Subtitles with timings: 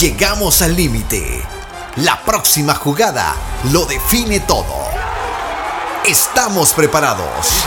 [0.00, 1.42] Llegamos al límite.
[1.96, 3.34] La próxima jugada
[3.72, 4.76] lo define todo.
[6.06, 7.64] Estamos preparados.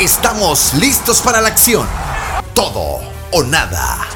[0.00, 1.86] Estamos listos para la acción.
[2.54, 3.00] Todo
[3.32, 4.06] o nada.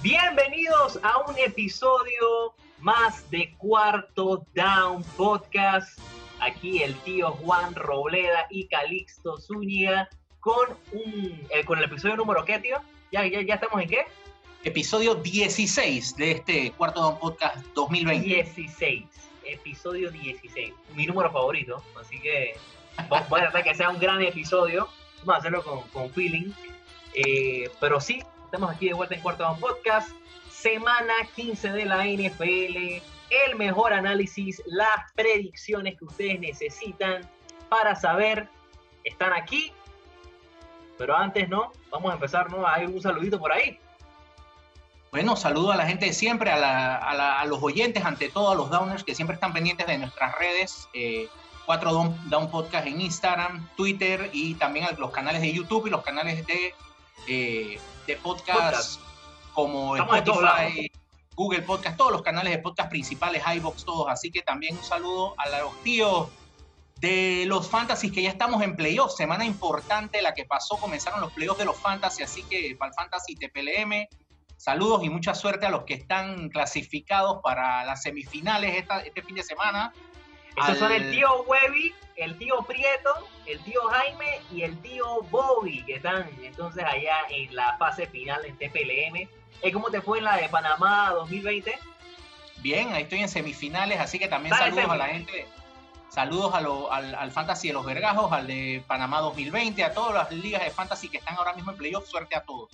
[0.00, 5.98] Bienvenidos a un episodio más de Cuarto Down Podcast.
[6.40, 10.08] Aquí el tío Juan Robleda y Calixto Zúñiga
[10.40, 12.80] con un eh, con el episodio número ¿qué, tío?
[13.12, 14.06] ¿Ya, ya, ya estamos en qué?
[14.64, 18.26] Episodio 16 de este Cuarto Down Podcast 2020.
[18.26, 19.04] 16.
[19.44, 20.74] Episodio 16.
[20.94, 21.82] Mi número favorito.
[21.98, 22.56] Así que
[23.08, 24.88] voy a tratar que sea un gran episodio.
[25.20, 26.52] Vamos a hacerlo con, con feeling.
[27.14, 30.10] Eh, pero sí, estamos aquí de vuelta en Cuarto Down Podcast.
[30.50, 33.02] Semana 15 de la NFL.
[33.30, 37.28] El mejor análisis, las predicciones que ustedes necesitan
[37.68, 38.48] para saber
[39.04, 39.72] están aquí.
[40.98, 41.72] Pero antes, ¿no?
[41.90, 42.66] Vamos a empezar, ¿no?
[42.66, 43.78] Hay un saludito por ahí.
[45.10, 48.28] Bueno, saludo a la gente de siempre, a, la, a, la, a, los oyentes, ante
[48.28, 50.88] todo a los downers que siempre están pendientes de nuestras redes.
[50.92, 51.28] Eh,
[51.64, 55.90] 4 Down, Down, Podcast en Instagram, Twitter y también a los canales de YouTube y
[55.90, 56.74] los canales de,
[57.26, 59.00] eh, de podcast, podcast,
[59.52, 60.90] como Estamos Spotify,
[61.34, 64.08] Google Podcast, todos los canales de podcast principales, iBox, todos.
[64.08, 66.28] Así que también un saludo a los tíos
[67.00, 69.16] de los Fantasy que ya estamos en playoffs.
[69.16, 72.94] Semana importante la que pasó, comenzaron los playoffs de los Fantasy, así que para el
[72.94, 74.06] Fantasy TPLM.
[74.56, 79.36] Saludos y mucha suerte a los que están clasificados para las semifinales esta, este fin
[79.36, 79.92] de semana.
[80.56, 80.78] Esos al...
[80.78, 85.94] son el tío Webby, el tío Prieto, el tío Jaime y el tío Bobby, que
[85.94, 89.28] están entonces allá en la fase final en TPLM.
[89.72, 91.78] ¿Cómo te fue en la de Panamá 2020?
[92.56, 95.46] Bien, ahí estoy en semifinales, así que también Dale, saludos a la gente.
[96.08, 100.14] Saludos a lo, al, al, Fantasy de los Vergajos, al de Panamá 2020, a todas
[100.14, 102.08] las ligas de Fantasy que están ahora mismo en playoff.
[102.08, 102.70] Suerte a todos.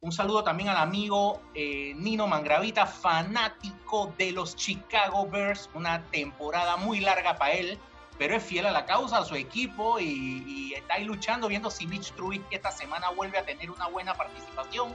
[0.00, 5.70] Un saludo también al amigo eh, Nino Mangravita, fanático de los Chicago Bears.
[5.74, 7.78] Una temporada muy larga para él,
[8.18, 11.70] pero es fiel a la causa, a su equipo y, y está ahí luchando, viendo
[11.70, 14.92] si Mitch Trubisky esta semana vuelve a tener una buena participación.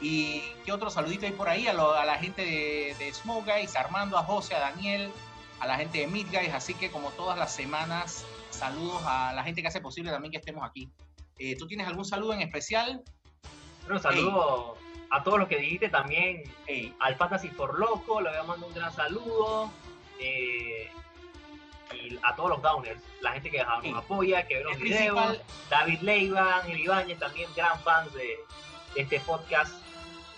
[0.00, 3.48] Y qué otro saludito hay por ahí a, lo, a la gente de, de Smoke
[3.48, 5.12] Guys, Armando, a José, a Daniel,
[5.60, 6.52] a la gente de Mid Guys.
[6.52, 10.38] Así que, como todas las semanas, saludos a la gente que hace posible también que
[10.38, 10.90] estemos aquí.
[11.38, 13.02] Eh, ¿Tú tienes algún saludo en especial?
[13.88, 15.06] Un saludo hey.
[15.10, 16.42] a todos los que dijiste también.
[16.66, 16.94] Hey.
[17.00, 19.70] Al Fantasy for Loco, le voy a mandar un gran saludo.
[20.18, 20.90] Eh,
[21.94, 25.14] y a todos los downers, la gente que nos apoya, que ve los videos.
[25.14, 25.42] Principal...
[25.70, 28.36] David Leiva, Ángel Ibáñez, también gran fans de,
[28.94, 29.72] de, este podcast.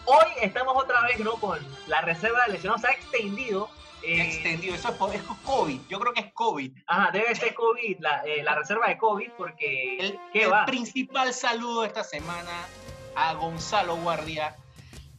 [0.04, 1.32] Hoy estamos otra vez ¿no?
[1.34, 2.82] con la reserva de lesionados.
[2.82, 3.70] Se ha extendido.
[4.02, 5.80] Eh, extendido, eso es, es, COVID.
[5.88, 6.72] Yo creo que es COVID.
[6.86, 9.98] Ajá, debe ser COVID, la, eh, la reserva de COVID, porque.
[9.98, 10.66] El, ¿qué el va?
[10.66, 12.66] principal saludo esta semana
[13.16, 14.54] a Gonzalo Guardia,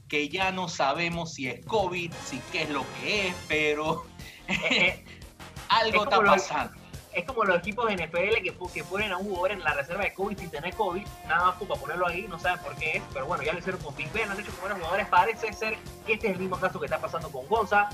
[0.07, 4.05] que ya no sabemos si es COVID, si qué es lo que es, pero
[5.69, 6.73] algo está pasando.
[6.73, 6.79] Los,
[7.13, 10.03] es como los equipos de NFL que, que, ponen a un jugador en la reserva
[10.03, 13.03] de COVID sin tener COVID, nada más para ponerlo ahí, no saben por qué es,
[13.13, 15.51] pero bueno, ya lo hicieron con Big Ben, lo han hecho con buenos jugadores, parece
[15.53, 17.89] ser que este es el mismo caso que está pasando con Gonza,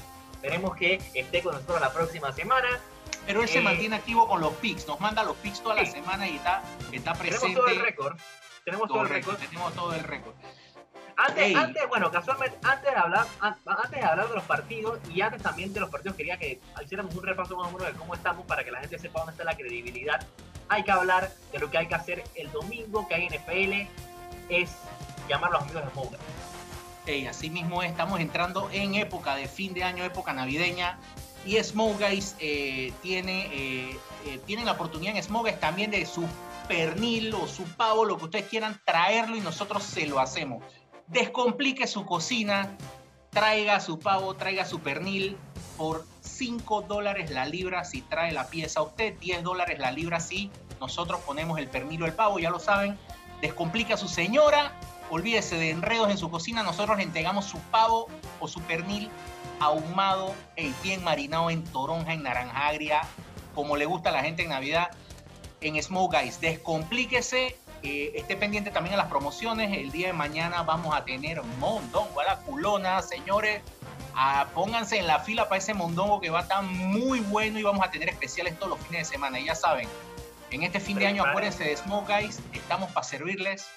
[0.46, 2.80] esperemos que esté con nosotros la próxima semana.
[3.26, 5.86] Pero él eh, se mantiene activo con los picks, nos manda los picks toda sí.
[5.86, 6.62] la semana y está,
[6.92, 7.48] está presente.
[7.48, 8.18] Tenemos todo el récord
[8.66, 9.38] tenemos todo, todo el récord.
[9.38, 10.34] Tenemos todo el récord.
[11.18, 15.42] Antes, antes, bueno, casualmente, antes de, hablar, antes de hablar de los partidos y antes
[15.42, 18.46] también de los partidos, quería que hiciéramos un repaso más o menos de cómo estamos
[18.46, 20.28] para que la gente sepa dónde está la credibilidad.
[20.68, 23.90] Hay que hablar de lo que hay que hacer el domingo que hay en NFL,
[24.50, 24.72] es
[25.30, 26.18] llamar a los amigos de Smoke.
[27.08, 30.98] Hey, así mismo estamos entrando en época de fin de año, época navideña,
[31.46, 36.04] y Smoke Guys eh, tiene, eh, eh, tiene la oportunidad en Smoke Guys también de
[36.08, 36.26] su
[36.68, 40.64] pernil o su pavo, lo que ustedes quieran, traerlo y nosotros se lo hacemos.
[41.06, 42.76] Descomplique su cocina,
[43.30, 45.38] traiga su pavo, traiga su pernil
[45.78, 50.50] por 5 dólares la libra si trae la pieza usted, 10 dólares la libra si
[50.80, 52.98] nosotros ponemos el pernil o el pavo, ya lo saben.
[53.42, 54.72] Descomplique a su señora,
[55.10, 58.08] olvídese de enredos en su cocina, nosotros le entregamos su pavo
[58.40, 59.10] o su pernil
[59.60, 63.02] ahumado, el bien marinado en toronja, en naranja agria,
[63.54, 64.92] como le gusta a la gente en Navidad
[65.62, 66.40] en Smoke Guys.
[66.42, 69.78] Descomplíquese, eh, esté pendiente también a las promociones.
[69.78, 73.62] El día de mañana vamos a tener mondongo a la culona, señores.
[74.14, 77.64] Ah, pónganse en la fila para ese mondongo que va a estar muy bueno y
[77.64, 79.40] vamos a tener especiales todos los fines de semana.
[79.40, 79.90] Y ya saben,
[80.52, 83.68] en este fin de año acuérdense de Smoke Guys, estamos para servirles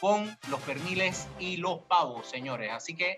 [0.00, 2.70] con los perniles y los pavos, señores.
[2.72, 3.16] Así que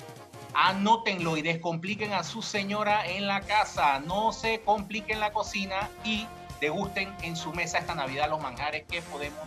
[0.55, 4.01] anótenlo y descompliquen a su señora en la casa.
[4.01, 6.27] No se compliquen la cocina y
[6.61, 9.41] degusten en su mesa esta Navidad los manjares que podemos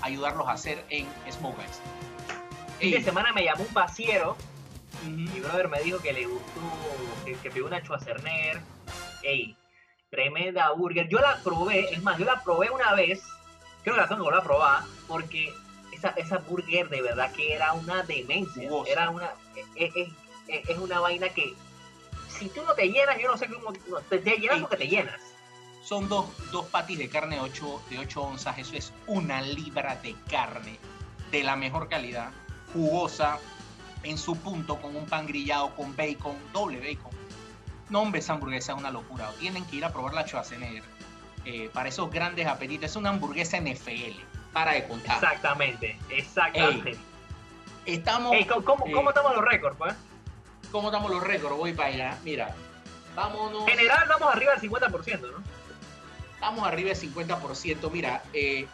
[0.00, 1.80] ayudarlos a hacer en Smoke Eyes.
[2.78, 4.36] Fin de semana me llamó un pasiero
[5.02, 5.10] Ujú.
[5.10, 6.60] Mi brother me dijo que le gustó,
[7.24, 8.60] que, que pidió una Schwarzenegger.
[9.22, 9.56] Ey,
[10.10, 11.08] tremenda burger.
[11.08, 13.22] Yo la probé, es más, yo la probé una vez.
[13.82, 14.82] Creo que la tengo que volver a probar.
[15.08, 15.52] Porque
[16.08, 18.68] esa, esa burger de verdad que era una demencia.
[18.68, 18.90] Jugosa.
[18.92, 19.30] Era una.
[19.76, 20.08] Es, es-
[20.48, 21.54] es- es una vaina que.
[22.28, 23.72] Si tú no te llenas, yo no sé cómo.
[24.08, 25.20] Te, te llenas porque te llenas.
[25.84, 28.58] Son dos, dos patis de carne de 8, de 8 onzas.
[28.58, 30.78] Eso es una libra de carne
[31.30, 32.30] de la mejor calidad,
[32.72, 33.38] jugosa,
[34.04, 37.10] en su punto, con un pan grillado, con bacon, doble bacon.
[37.90, 39.30] No, hombre, esa hamburguesa es una locura.
[39.40, 40.82] Tienen que ir a probar la Schwarzenegger.
[41.44, 42.90] eh, para esos grandes apetitos.
[42.90, 44.20] Es una hamburguesa NFL.
[44.52, 45.16] Para de contar.
[45.16, 46.96] Exactamente, exactamente.
[47.86, 48.32] Estamos.
[48.34, 49.94] Ey, ¿cómo, cómo, eh, cómo estamos los récords, pues?
[50.70, 51.56] ¿Cómo estamos los récords?
[51.56, 52.18] Voy para allá.
[52.24, 52.54] Mira,
[53.14, 53.64] vámonos.
[53.66, 55.42] General, vamos arriba del 50%, ¿no?
[56.34, 57.90] Estamos arriba del 50%.
[57.90, 58.66] Mira, eh,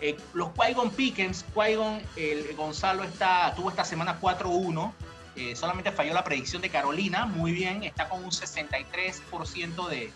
[0.00, 4.92] eh, los Qui-Gon Pickens, Qui-Gon, el Gonzalo está, tuvo esta semana 4-1.
[5.36, 7.26] eh, solamente falló la predicción de Carolina.
[7.26, 10.12] Muy bien, está con un 63% de,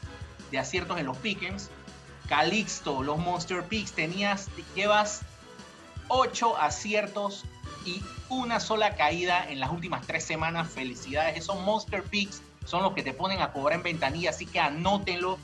[0.51, 1.71] de aciertos en los Pickens.
[2.33, 5.21] Calixto, los Monster Picks, tenías, llevas
[6.09, 7.45] 8 aciertos
[7.85, 10.71] y una sola caída en las últimas tres semanas.
[10.71, 14.59] Felicidades, esos Monster Picks son los que te ponen a cobrar en ventanilla, así que
[14.59, 15.39] anótenlo.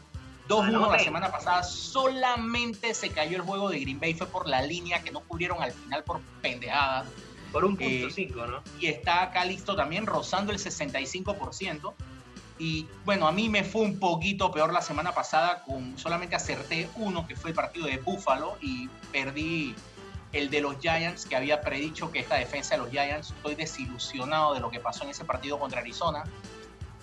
[0.49, 4.63] 2-1 la semana pasada, solamente se cayó el juego de Green Bay, fue por la
[4.63, 7.07] línea que no cubrieron al final por pendejadas.
[7.53, 8.63] Por un Eh, punto cinco, ¿no?
[8.81, 11.93] Y está Calixto también rozando el 65%.
[12.59, 16.89] Y bueno, a mí me fue un poquito peor la semana pasada, con solamente acerté
[16.97, 19.75] uno, que fue el partido de Buffalo, y perdí
[20.33, 24.55] el de los Giants, que había predicho que esta defensa de los Giants, estoy desilusionado
[24.55, 26.25] de lo que pasó en ese partido contra Arizona.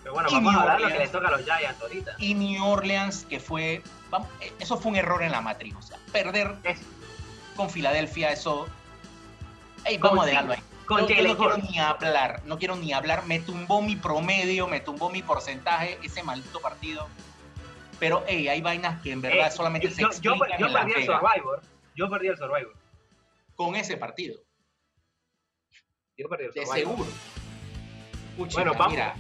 [0.03, 1.11] Pero bueno, y vamos a New hablar lo que Orleans.
[1.13, 2.11] le toca a los Giants ahorita.
[2.19, 3.81] Y New Orleans, que fue,
[4.11, 6.81] vamos, eh, eso fue un error en la matriz, o sea, perder Es-
[7.55, 8.67] con Filadelfia, eso...
[9.99, 10.59] Vamos a dejarlo ahí.
[10.85, 13.25] Con No, yo quiero ni hablar, no quiero ni hablar.
[13.25, 17.07] Me tumbó mi promedio, me tumbó mi porcentaje, ese maldito partido.
[17.99, 20.73] Pero, hey, hay vainas que en verdad Eh, solamente yo, se yo, explican yo en
[20.73, 21.61] Las perdí el Survivor.
[21.95, 22.73] Yo perdí el Survivor.
[23.55, 24.37] con ese partido,
[26.17, 26.95] Yo perdí el de Survivor.
[26.97, 27.09] seguro.
[28.37, 29.15] Puchica, Bueno, vamos- mira,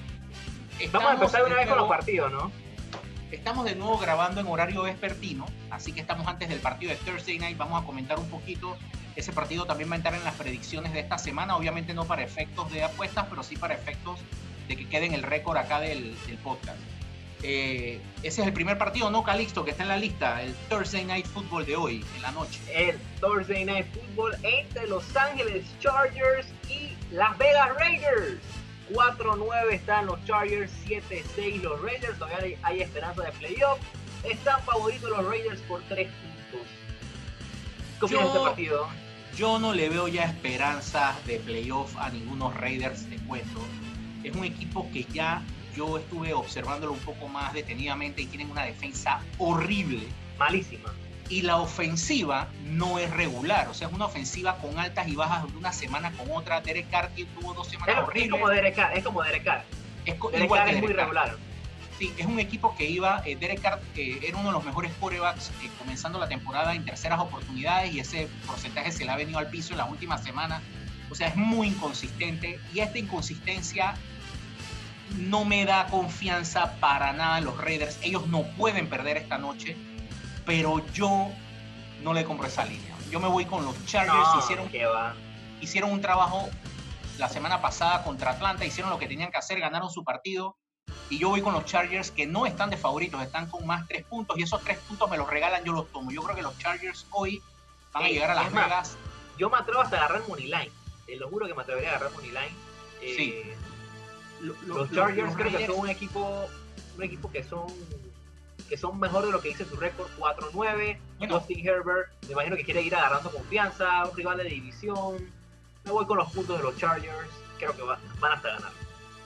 [0.91, 2.51] Vamos a empezar de una de vez con los partidos, ¿no?
[3.31, 7.39] Estamos de nuevo grabando en horario vespertino, así que estamos antes del partido de Thursday
[7.39, 7.57] Night.
[7.57, 8.77] Vamos a comentar un poquito.
[9.15, 12.23] Ese partido también va a entrar en las predicciones de esta semana, obviamente no para
[12.23, 14.19] efectos de apuestas, pero sí para efectos
[14.67, 16.77] de que quede en el récord acá del, del podcast.
[17.43, 19.63] Eh, ese es el primer partido, ¿no, Calixto?
[19.63, 22.59] Que está en la lista, el Thursday Night Football de hoy, en la noche.
[22.73, 28.39] El Thursday Night Football entre Los Ángeles Chargers y Las Vegas Raiders.
[28.91, 32.17] 4-9 están los Chargers, 7-6 los Raiders.
[32.19, 33.79] Todavía hay, hay esperanza de playoff.
[34.23, 36.67] Están favoritos los Raiders por 3 puntos.
[37.99, 38.87] ¿Qué opinas de este Yo- partido?
[39.35, 43.59] Yo no le veo ya esperanzas de playoff a ningunos Raiders, te cuento.
[44.23, 45.41] Es un equipo que ya
[45.75, 50.07] yo estuve observándolo un poco más detenidamente y tienen una defensa horrible.
[50.39, 50.93] Malísima.
[51.27, 55.51] Y la ofensiva no es regular, o sea, es una ofensiva con altas y bajas
[55.51, 56.61] de una semana con otra.
[56.61, 57.09] Derek Carr
[57.39, 58.31] tuvo dos Es, semanas es horribles.
[58.31, 58.97] como Derek Carr.
[58.97, 59.63] Es como Derek Carr.
[60.05, 61.35] Es co- Derek igual Carr que es muy regular.
[61.97, 64.91] Sí, es un equipo que iba, eh, Derek Carr eh, era uno de los mejores
[64.99, 69.39] quarterbacks eh, comenzando la temporada en terceras oportunidades y ese porcentaje se le ha venido
[69.39, 70.61] al piso en las últimas semanas.
[71.09, 73.95] O sea, es muy inconsistente y esta inconsistencia
[75.17, 77.97] no me da confianza para nada en los Raiders.
[78.01, 79.77] Ellos no pueden perder esta noche,
[80.45, 81.29] pero yo
[82.03, 82.93] no le compro esa línea.
[83.09, 84.69] Yo me voy con los Chargers, No, hicieron
[85.61, 86.49] hicieron un trabajo
[87.17, 90.57] la semana pasada contra Atlanta, hicieron lo que tenían que hacer, ganaron su partido.
[91.09, 94.03] Y yo voy con los Chargers que no están de favoritos, están con más tres
[94.05, 96.11] puntos y esos tres puntos me los regalan, yo los tomo.
[96.11, 97.41] Yo creo que los Chargers hoy
[97.93, 98.97] van a llegar a Las más, Vegas.
[99.37, 100.71] Yo me atrevo hasta agarrar Money Line.
[101.05, 102.55] Te lo juro que me atrevería a agarrar Money Line.
[103.01, 103.43] Eh, Sí.
[104.41, 106.45] Lo- lo- Los lo- Chargers los creo que son un equipo,
[106.97, 107.67] un equipo que son
[108.67, 110.99] que son mejor de lo que dice su récord 4-9.
[111.19, 111.37] Bueno.
[111.39, 115.17] Justin Herbert, me imagino que quiere ir agarrando confianza, un rival de división.
[115.83, 117.29] Me voy con los puntos de los Chargers.
[117.59, 118.71] Creo que va- van hasta ganar.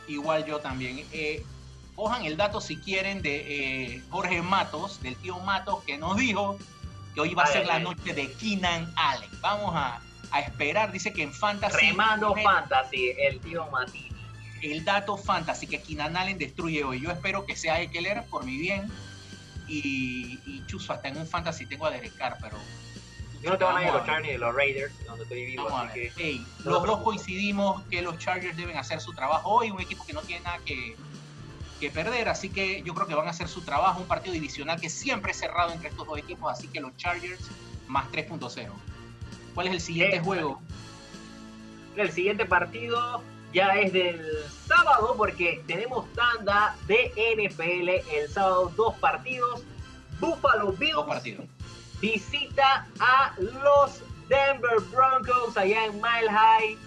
[0.09, 1.07] Igual yo también.
[1.13, 1.41] Eh,
[1.99, 6.57] cojan el dato si quieren de eh, Jorge Matos, del tío Matos, que nos dijo
[7.13, 7.83] que hoy va a ser la ay.
[7.83, 9.29] noche de Keenan Allen.
[9.41, 9.99] Vamos a,
[10.31, 11.87] a esperar, dice que en Fantasy.
[11.89, 14.09] Remando eh, Fantasy, el tío Matini.
[14.61, 17.01] el dato fantasy que Keenan Allen destruye hoy.
[17.01, 18.89] Yo espero que sea Ekeler por mi bien.
[19.67, 22.55] Y, y chuzo, hasta en un fantasy tengo a Derek Carr, pero.
[23.41, 24.05] Yo no tengo nadie de los.
[24.05, 26.13] Chargers ni de los Raiders, donde estoy vivo, así ver.
[26.13, 29.81] que Ey, no los dos coincidimos que los Chargers deben hacer su trabajo hoy, un
[29.81, 30.95] equipo que no tiene nada que,
[31.79, 34.79] que perder, así que yo creo que van a hacer su trabajo, un partido divisional
[34.79, 37.41] que siempre es cerrado entre estos dos equipos, así que los Chargers
[37.87, 38.69] más 3.0.
[39.55, 40.61] ¿Cuál es el siguiente Eh, juego?
[41.95, 43.21] El siguiente partido
[43.53, 44.21] ya es del
[44.67, 49.63] sábado porque tenemos tanda de NFL el sábado, dos partidos.
[50.19, 51.45] Buffalo Bills Dos partidos.
[52.01, 56.77] visita a los Denver Broncos allá en Mile High.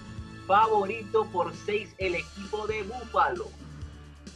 [0.47, 3.49] Favorito por 6 el equipo de Buffalo.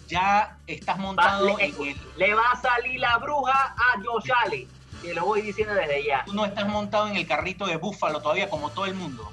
[0.09, 1.97] Ya estás Va- montado le, en el.
[2.17, 4.69] le va a salir la bruja a Josh Allen.
[5.03, 6.25] Te lo voy diciendo desde ya.
[6.25, 9.31] Tú no estás montado en el carrito de Búfalo todavía como todo el mundo.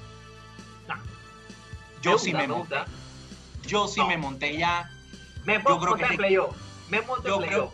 [0.88, 0.94] No.
[2.02, 2.76] Yo Me sí gusta, me monté.
[3.66, 4.06] Yo sí No.
[4.08, 4.90] me monté ya.
[5.44, 6.38] Me Yo creo que este-.
[6.90, 7.72] Me monto Yo creo,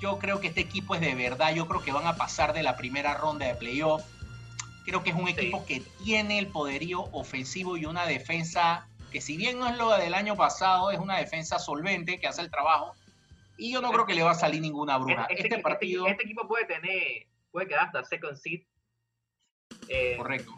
[0.00, 1.54] yo creo que este equipo es de verdad.
[1.54, 4.02] Yo creo que van a pasar de la primera ronda de playoff.
[4.84, 5.32] Creo que es un Sí.
[5.32, 9.90] equipo que tiene el poderío ofensivo y una defensa que si bien no es lo
[9.96, 12.94] del año pasado, es una defensa solvente que hace el trabajo.
[13.58, 15.22] Y yo no creo que le va a salir ninguna bruja.
[15.24, 18.62] Este, Este este- partido, este equipo puede tener, puede quedar hasta second seed.
[19.88, 20.52] Eh, correcto.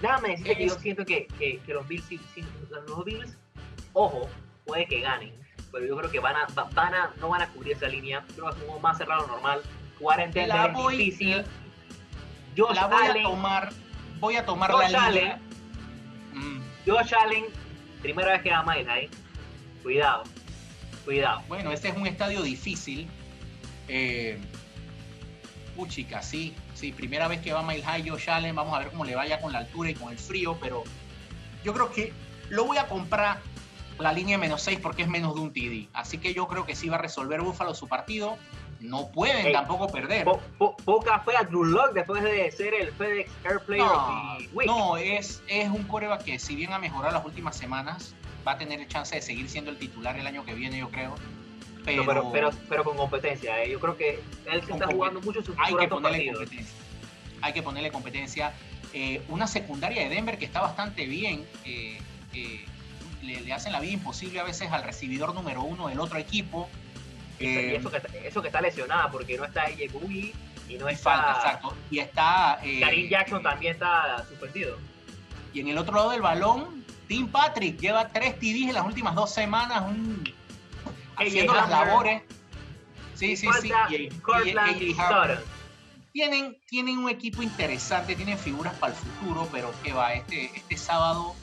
[0.00, 2.08] Déjame decirte que yo Es- siento que, que, que los Bills,
[2.88, 3.36] los Bills,
[3.92, 4.28] ojo,
[4.64, 5.34] puede que ganen,
[5.70, 8.24] pero yo creo que van a, va- van a, no van a cubrir esa línea.
[8.34, 9.62] Creo que es un juego más cerrado normal.
[9.98, 11.44] Jugar en Denver La es voy- difícil.
[12.56, 13.72] Josh La voy Allen, a tomar,
[14.18, 15.40] voy a tomar Josh la Allen, línea.
[16.32, 17.44] Mm, Josh Allen,
[18.02, 19.10] primera vez que va a Mile High.
[19.82, 20.24] Cuidado,
[21.04, 21.42] cuidado.
[21.48, 23.08] Bueno, este es un estadio difícil.
[23.88, 24.38] Eh,
[25.76, 29.04] puchica, sí, sí, primera vez que va Mile High Josh Allen, vamos a ver cómo
[29.04, 30.84] le vaya con la altura y con el frío, pero
[31.64, 32.12] yo creo que
[32.48, 33.40] lo voy a comprar
[33.98, 35.88] la línea menos 6 porque es menos de un TD.
[35.92, 38.38] Así que yo creo que sí va a resolver Buffalo su partido.
[38.80, 40.24] No pueden Ey, tampoco perder.
[40.24, 43.92] Po- po- poca fe a Drew Lock después de ser el FedEx Air Player No,
[43.92, 44.66] of the Week.
[44.66, 48.14] no, es, es un coreback que si bien ha mejorado las últimas semanas,
[48.46, 51.14] va a tener chance de seguir siendo el titular el año que viene, yo creo.
[51.84, 53.62] Pero, No, pero, pero, pero con competencia.
[53.62, 53.70] eh.
[53.70, 56.38] Yo creo que él se está jugando mucho sus hay que ponerle partidos.
[56.38, 56.74] competencia.
[57.42, 58.52] Hay que ponerle competencia.
[58.92, 61.44] Eh, una secundaria de Denver que está bastante bien.
[61.64, 61.98] eh,
[62.32, 62.64] eh,
[63.22, 66.68] le, le hacen la vida imposible a veces al recibidor número uno del otro equipo.
[67.40, 70.34] Y eso, que, eso que está lesionada porque no está Bowie
[70.68, 71.42] y no y falta, está.
[71.48, 71.76] exacto.
[71.90, 72.58] Y está.
[72.62, 74.78] eh, Karim Jackson también está suspendido.
[75.52, 79.14] Y en el otro lado del balón, Tim Patrick lleva tres TDs en las últimas
[79.14, 80.22] dos semanas, un-
[81.16, 82.22] haciendo las labores.
[83.14, 83.68] Sí, Y sí, sí.
[83.68, 84.90] falta Y- y- y- Cortland y-.
[84.94, 85.38] Sutton.
[86.12, 90.76] tienen, tienen un equipo interesante, tienen figuras para el futuro, pero que va, este, este
[90.76, 91.34] sábado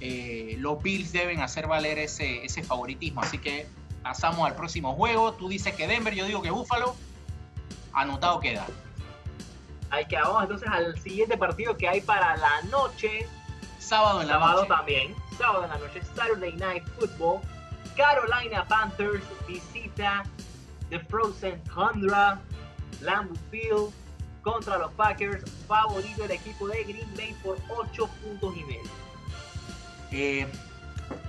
[0.00, 3.20] eh, los Bills deben hacer valer ese, ese favoritismo.
[3.22, 3.66] Así que
[4.02, 5.32] pasamos al próximo juego.
[5.32, 6.94] Tú dices que Denver, yo digo que Buffalo.
[7.92, 8.66] Anotado queda.
[9.90, 13.26] Hay que vamos entonces al siguiente partido que hay para la noche.
[13.78, 14.68] Sábado en la Sábado noche.
[14.68, 15.14] también.
[15.36, 16.00] Sábado en la noche.
[16.14, 17.40] Saturday Night Football.
[17.96, 20.22] Carolina Panthers visita
[20.88, 22.40] The Frozen Tundra.
[23.00, 23.92] Lambeau Field
[24.42, 25.44] contra los Packers.
[25.68, 28.90] Favorito el equipo de Green Bay por 8 puntos y medio.
[30.10, 30.46] Eh,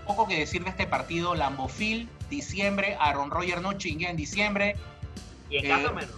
[0.05, 1.35] poco que decir de este partido.
[1.35, 2.97] Lambeau Field, diciembre.
[2.99, 4.75] Aaron Rodgers no chingue en diciembre.
[5.49, 6.15] Y en Eh, casa menos.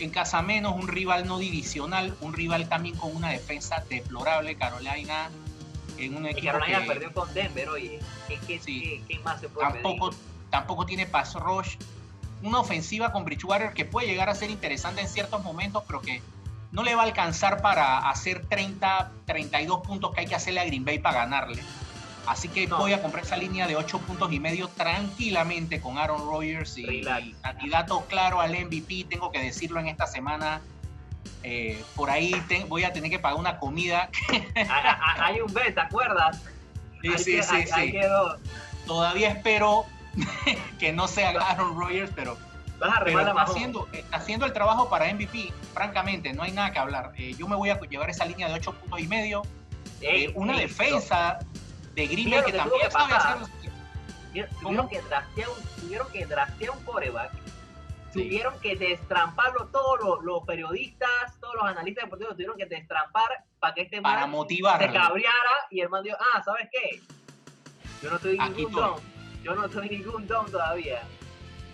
[0.00, 2.16] En casa menos, un rival no divisional.
[2.20, 4.56] Un rival también con una defensa deplorable.
[4.56, 5.30] Carolina
[5.98, 8.00] en un Y equipo Carolina que- perdió con Denver, oye.
[8.26, 8.80] ¿Qué, qué, Sí.
[8.80, 10.22] qué- qué más se puede tampoco, pedir?
[10.50, 11.76] tampoco tiene pass rush.
[12.42, 16.20] Una ofensiva con Bridgewater que puede llegar a ser interesante en ciertos momentos, pero que
[16.72, 20.64] no le va a alcanzar para hacer 30, 32 puntos que hay que hacerle a
[20.64, 21.62] Green Bay para ganarle.
[22.26, 22.78] Así que No.
[22.78, 26.86] voy a comprar esa línea de 8 puntos y medio tranquilamente con Aaron Rodgers y,
[27.00, 29.06] y candidato claro al MVP.
[29.10, 30.60] Tengo que decirlo en esta semana.
[31.42, 34.08] Eh, por ahí te- voy a tener que pagar una comida.
[35.18, 36.40] Hay, un bet, ¿te acuerdas?
[37.02, 37.92] Sí, sí, que- sí, sí.
[37.92, 38.38] quedó.
[38.86, 39.84] Todavía espero
[40.78, 42.38] que no sea Aaron Rodgers, pero
[42.78, 46.72] Vas a Pero está haciendo, está haciendo el trabajo para MVP, francamente, no hay nada
[46.72, 47.12] que hablar.
[47.16, 49.42] Eh, yo me voy a llevar esa línea de 8 puntos y medio.
[50.00, 51.38] Eh, una defensa
[51.94, 53.36] de Green Bay que también sabe hacer.
[54.60, 57.32] Tuvieron, que draftear un, tuvieron que draftear un coreback.
[58.12, 58.22] Sí.
[58.22, 63.74] Tuvieron que destramparlo todos los, los periodistas, todos los analistas deportivos tuvieron que destrampar para
[63.74, 64.86] que este Para man motivarlo.
[64.86, 67.00] se cabreara y el man dijo, ah, ¿sabes qué?
[68.02, 69.00] Yo no estoy ningún down.
[69.42, 71.02] Yo no estoy en ningún down todavía.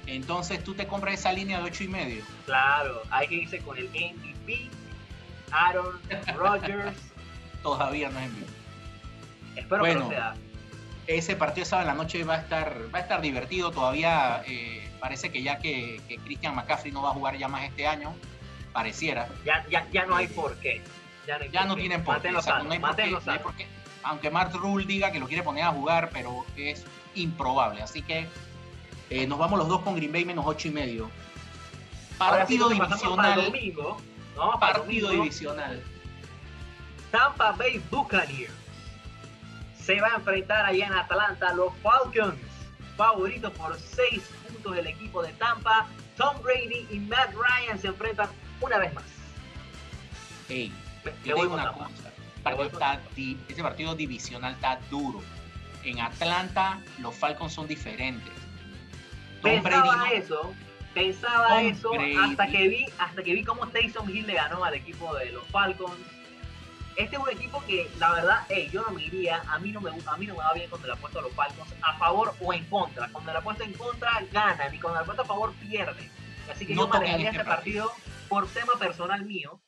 [0.06, 2.24] Entonces tú te compras esa línea de 8 y medio.
[2.46, 4.68] Claro, hay que irse con el MVP,
[5.50, 6.00] Aaron
[6.36, 6.96] Rodgers.
[7.62, 8.59] Todavía no es MVP.
[9.60, 10.04] Espero que Bueno.
[10.04, 10.34] no sea.
[11.06, 13.70] Ese partido sábado en la noche va a estar, va a estar divertido.
[13.72, 17.64] Todavía eh, parece que ya que, que Christian McCaffrey no va a jugar ya más
[17.64, 18.14] este año,
[18.72, 19.28] pareciera.
[19.44, 20.82] Ya, ya, ya no hay por qué.
[21.26, 22.30] Ya no, Ya no tienen por qué.
[24.02, 27.82] Aunque Mark Rule diga que lo quiere poner a jugar, pero es improbable.
[27.82, 28.26] Así que
[29.10, 31.06] eh, nos vamos los dos con Green Bay menos ocho y medio.
[31.06, 33.44] Sí, Partido el divisional.
[33.46, 34.00] domingo.
[34.36, 35.24] No, Partido domingo.
[35.24, 35.82] divisional.
[37.10, 38.52] Tampa Bay Buccaneers
[39.94, 42.34] se va a enfrentar allá en Atlanta los Falcons,
[42.96, 45.88] favoritos por 6 puntos del equipo de Tampa.
[46.16, 48.28] Tom Brady y Matt Ryan se enfrentan
[48.60, 49.04] una vez más.
[50.48, 50.72] Ey,
[51.24, 51.84] yo te digo una Tampa.
[51.86, 52.08] cosa.
[52.36, 55.20] el partido está di- ese partido divisional está duro.
[55.82, 58.32] En Atlanta, los Falcons son diferentes.
[59.42, 60.54] Tom Pensaba Brady eso,
[60.94, 62.16] pensaba Tom eso Brady.
[62.16, 65.44] hasta que vi, hasta que vi cómo Taysom Hill le ganó al equipo de los
[65.48, 65.96] Falcons.
[67.00, 69.80] Este es un equipo que, la verdad, hey, yo no me iría, a mí no
[69.80, 71.96] me gusta, a mí no me va bien cuando le apuesto a los Falcons a
[71.98, 73.08] favor o en contra.
[73.10, 76.10] Cuando le apuesto en contra, ganan y cuando le apuesto a favor, pierden.
[76.52, 77.92] Así que No yo manejaría este este partido
[78.28, 79.60] por tema personal mío,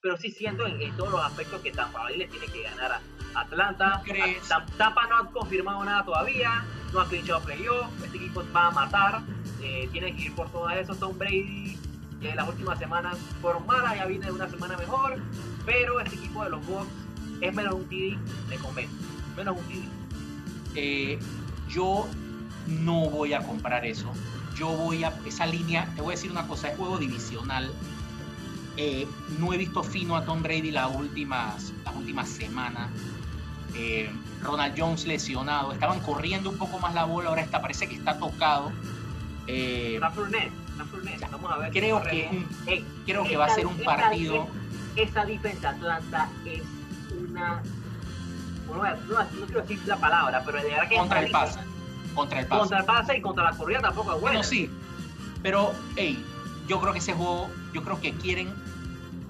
[0.00, 2.92] pero sí siento en, en todos los aspectos que Tampa Bay le tiene que ganar
[3.34, 4.02] a Atlanta.
[4.48, 8.70] Tam- Tampa no ha confirmado nada todavía, no ha clinchado playoff, este equipo va a
[8.70, 9.20] matar,
[9.62, 10.94] eh, tiene que ir por todo eso.
[10.94, 11.76] Tom Brady,
[12.22, 15.18] que las últimas semanas fueron malas, ya viene una semana mejor,
[15.68, 16.88] pero este equipo de los Bucks
[17.42, 18.16] es menos un TD,
[18.48, 18.94] me convence,
[19.36, 19.84] menos un TD.
[20.74, 21.18] Eh,
[21.68, 22.08] yo
[22.66, 24.10] no voy a comprar eso.
[24.56, 25.86] Yo voy a esa línea.
[25.94, 27.70] Te voy a decir una cosa: es juego divisional.
[28.78, 29.06] Eh,
[29.38, 32.88] no he visto fino a Tom Brady las últimas, las últimas semanas.
[33.74, 34.10] Eh,
[34.42, 35.72] Ronald Jones lesionado.
[35.72, 37.28] Estaban corriendo un poco más la bola.
[37.28, 38.72] Ahora está, parece que está tocado.
[39.46, 41.72] Eh, Está Fournette, está Fournette, vamos a ver.
[41.72, 42.44] creo que,
[43.06, 44.48] creo que va a ser un partido.
[44.98, 46.62] Esa defensa de Atlanta es
[47.30, 47.62] una.
[48.66, 51.60] No, no, no quiero decir la palabra, pero de verdad que Contra el pase.
[52.14, 52.58] Contra el pase.
[52.60, 54.38] Contra el pase y contra la corrida tampoco es buena.
[54.38, 54.70] Bueno, sí.
[55.42, 56.22] Pero, hey,
[56.66, 58.52] yo creo que ese juego, yo creo que quieren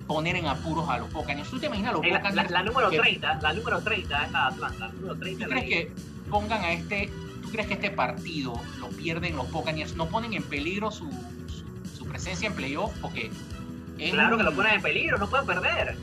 [0.06, 1.50] poner en apuros a los Buccaneers.
[1.50, 2.50] ¿Tú te imaginas los Eh, La, la- Buccaneers?
[2.50, 4.78] la número que- 30, la número 30 es la de Atlanta.
[4.87, 5.92] La número 30 ¿Tú crees que
[6.30, 9.94] pongan a este, tú crees que este partido lo pierden los Buccaneers?
[9.96, 12.90] ¿No ponen en peligro su, su, su presencia en playoff?
[13.02, 13.30] Porque
[13.98, 15.96] Claro que lo ponen en peligro, no pueden perder.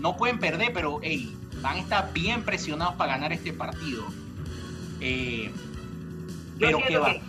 [0.00, 4.04] no pueden perder, pero hey, van a estar bien presionados para ganar este partido.
[5.00, 5.52] Eh,
[6.58, 7.12] pero qué va.
[7.12, 7.22] que- eh,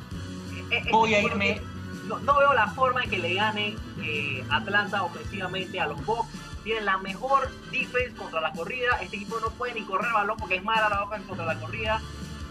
[0.71, 1.61] eh, Voy a irme.
[2.07, 6.29] No, no veo la forma en que le gane eh, Atlanta ofensivamente a los Bucks.
[6.63, 8.97] Tienen la mejor defense contra la corrida.
[9.01, 12.01] Este equipo no puede ni correr balón porque es mala la offense contra la corrida.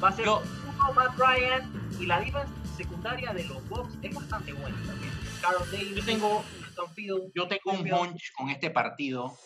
[0.03, 1.71] Va a ser Yo- uno Matt Ryan
[2.01, 5.13] y la defense secundaria de los Bucks es bastante buena también.
[5.41, 6.45] Carl Davis, Yo tengo-
[6.89, 9.37] Field, Yo tengo un hunch con este partido.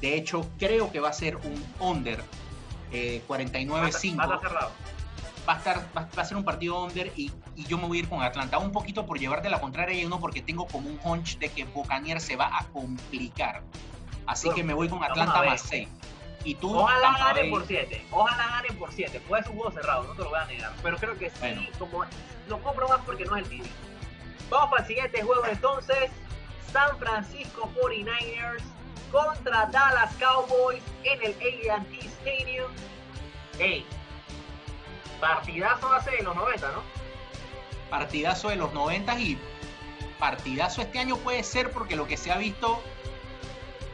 [0.00, 2.22] De hecho, creo que va a ser un under
[2.92, 3.90] eh, Va a 49-5.
[3.90, 4.70] estar cerrado.
[5.48, 7.98] Va a, estar, va, va a ser un partido under y, y yo me voy
[7.98, 8.58] a ir con Atlanta.
[8.58, 11.64] Un poquito por llevarte la contraria y uno porque tengo como un hunch de que
[11.64, 13.62] Buccaneers se va a complicar.
[14.26, 15.88] Así Bueno, que me voy con Atlanta más 6.
[16.44, 18.06] Y tú, Ojalá ganen por 7.
[18.10, 19.20] Ojalá ganen por 7.
[19.26, 20.72] Puede ser un juego cerrado, no te lo voy a negar.
[20.82, 21.62] Pero creo que sí, Bueno.
[21.78, 22.04] como
[22.46, 23.66] lo compro más porque no es el TD.
[24.50, 26.10] Vamos para el siguiente juego entonces.
[26.72, 28.62] San Francisco 49ers
[29.10, 31.32] contra Dallas Cowboys en el
[31.70, 32.70] AT&T Stadium.
[33.58, 33.84] Ey,
[35.20, 36.98] partidazo hace de los 90, ¿no?
[37.88, 39.38] partidazo de los 90 y
[40.18, 42.82] partidazo este año puede ser porque lo que se ha visto,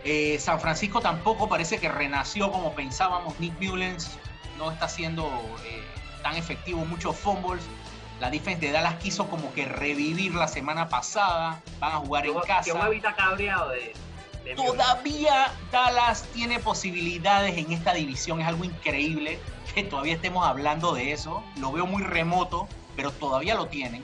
[0.05, 3.39] eh, San Francisco tampoco parece que renació como pensábamos.
[3.41, 4.19] Nick Mullens
[4.59, 5.27] no está siendo
[5.65, 5.83] eh,
[6.23, 7.65] tan efectivo, muchos fumbles.
[8.21, 11.61] La defensa de Dallas quiso como que revivir la semana pasada.
[11.81, 12.73] Van a jugar en casa.
[13.17, 13.93] Cabreado de,
[14.45, 14.55] de.
[14.55, 18.41] Todavía Dallas tiene posibilidades en esta división.
[18.41, 19.39] Es algo increíble
[19.75, 21.43] que todavía estemos hablando de eso.
[21.59, 24.03] Lo veo muy remoto, pero todavía lo tienen.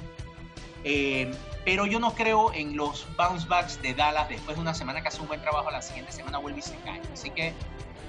[0.85, 1.33] Eh,
[1.64, 5.09] pero yo no creo en los bounce backs de Dallas después de una semana que
[5.09, 5.70] hace un buen trabajo.
[5.70, 7.01] La siguiente semana vuelve y se cae.
[7.12, 7.55] Así que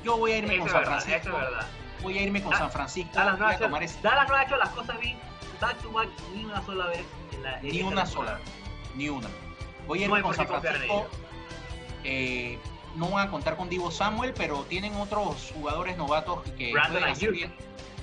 [0.04, 1.38] yo voy a irme Eso con San verdad, Francisco.
[2.02, 3.12] Voy a irme con Da- San Francisco.
[3.14, 5.20] Dallas no, ha hecho, ese- Dallas no ha hecho las cosas bien
[6.34, 7.06] ni una sola vez.
[7.34, 8.06] en la- en Ni una temporada.
[8.08, 8.40] sola.
[8.96, 9.30] Ni una.
[9.88, 11.08] Voy a No irme hay con San Francisco.
[12.04, 12.58] Eh,
[12.96, 17.10] no van a contar con Divo Samuel, pero tienen otros jugadores novatos que Brandon pueden
[17.10, 17.38] hacer Ayuk.
[17.38, 17.54] bien.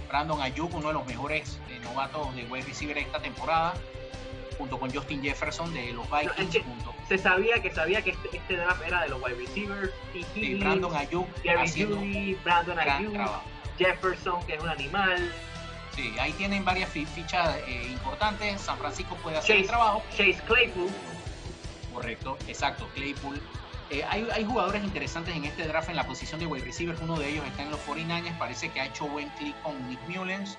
[0.08, 3.74] Brandon Ayuk, uno de los mejores eh, novatos de wide receiver esta temporada,
[4.56, 6.50] junto con Justin Jefferson de los es Vikings.
[6.52, 9.92] que- junto Se sabía que sabía que este, este draft era de los wide receivers.
[10.14, 13.14] Y sí, Brandon Ayuk Gary Judy, Brandon Ayuk.
[13.78, 15.32] Jefferson, que es un animal,
[15.98, 18.60] Sí, ahí tienen varias fi- fichas eh, importantes.
[18.60, 19.68] San Francisco puede hacer el Chase.
[19.76, 20.02] trabajo.
[20.10, 20.88] Chase Claypool.
[21.92, 23.40] Correcto, exacto, Claypool.
[23.90, 26.94] Eh, hay, hay jugadores interesantes en este draft en la posición de wide receiver.
[27.02, 28.38] Uno de ellos está en los 49ers.
[28.38, 30.56] Parece que ha hecho buen clic con Nick Mullens.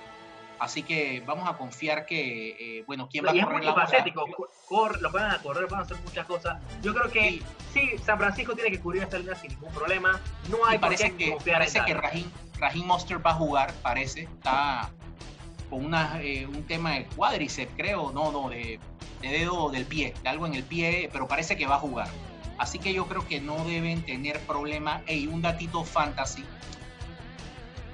[0.58, 3.84] Así que vamos a confiar que, eh, bueno, ¿quién va Y a correr la bola?
[3.84, 4.26] multifacético.
[4.68, 6.58] Cor- lo pueden a correr, pueden hacer muchas cosas.
[6.82, 7.40] Yo creo que
[7.72, 10.20] sí, San Francisco tiene que cubrir esta línea sin ningún problema.
[10.50, 11.94] No Y hay por parece qué que, confiar parece en que.
[11.94, 14.24] Raheem, Raheem Mostert va a jugar, parece.
[14.24, 14.90] Está
[15.70, 18.12] con una, eh, un tema de cuádriceps, creo.
[18.12, 18.78] No, no, de,
[19.22, 22.08] de dedo del pie, de algo en el pie, pero parece que va a jugar.
[22.58, 25.02] Así que yo creo que no deben tener problema.
[25.08, 26.44] Y un datito fantasy.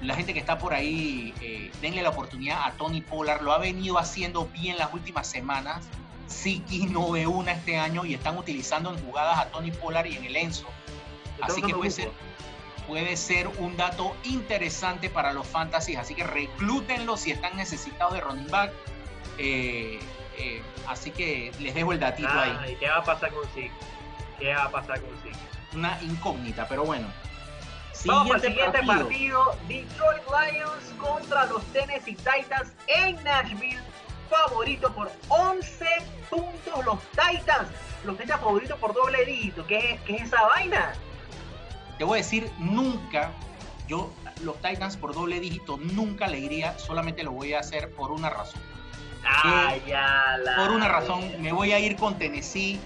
[0.01, 3.41] La gente que está por ahí, eh, denle la oportunidad a Tony Pollard.
[3.41, 5.85] Lo ha venido haciendo bien las últimas semanas.
[6.27, 10.17] Siki no ve una este año y están utilizando en jugadas a Tony Pollard y
[10.17, 10.67] en el Enzo.
[11.41, 12.11] Así que puede ser,
[12.87, 15.99] puede ser un dato interesante para los fantasies.
[15.99, 18.71] Así que reclútenlo si están necesitados de running back.
[19.37, 19.99] Eh,
[20.37, 22.75] eh, así que les dejo el datito ahí.
[22.79, 23.71] ¿Qué va a pasar con Siki?
[24.39, 25.37] ¿Qué va a pasar con Siki?
[25.75, 27.07] Una incógnita, pero bueno.
[28.05, 29.57] Vamos al siguiente partido.
[29.67, 33.81] Detroit Lions contra los Tennessee Titans en Nashville.
[34.29, 35.85] Favorito por 11
[36.29, 37.69] puntos los Titans.
[38.03, 39.65] Los Titans favoritos por doble dígito.
[39.65, 40.93] ¿Qué es, qué es esa vaina?
[41.97, 43.31] Te voy a decir, nunca,
[43.87, 48.11] yo los Titans por doble dígito nunca le iría, solamente lo voy a hacer por
[48.11, 48.61] una razón.
[49.25, 52.79] Ah, ya la por una razón, me voy a ir con Tennessee,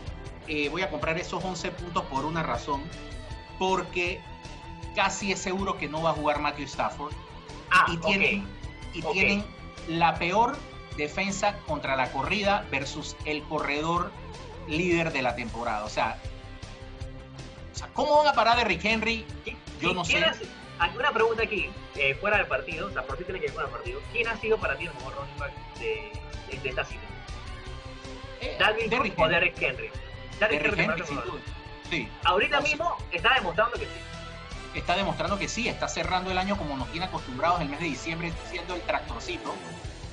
[0.48, 2.82] eh, voy a comprar esos 11 puntos por una razón,
[3.60, 4.22] porque
[4.96, 7.14] casi es seguro que no va a jugar Matthew Stafford.
[7.70, 8.48] Ah, y tienen,
[8.94, 9.46] y tienen
[9.88, 10.58] la peor
[10.98, 14.12] defensa contra la corrida versus el corredor
[14.68, 15.86] líder de la temporada.
[15.86, 16.18] O sea,
[17.72, 19.26] o sea ¿cómo van a parar de Rick Henry?
[19.80, 20.24] Yo no sé.
[20.80, 23.52] Hay una pregunta aquí, eh, fuera del partido, o sea, por si tiene que ir
[23.52, 24.02] fuera del partido.
[24.12, 26.12] ¿Quién ha sido para ti el mejor running back de,
[26.60, 27.02] de, esta cita?
[28.42, 29.92] Eh, ¿Dalvin Cook o Derrick Henry?
[30.40, 31.04] Derrick Henry, Henry
[31.88, 32.10] Sí.
[32.24, 34.12] Ahorita mismo está demostrando que sí
[34.74, 37.86] está demostrando que sí, está cerrando el año como nos tiene acostumbrados el mes de
[37.86, 39.54] diciembre, siendo el tractorcito.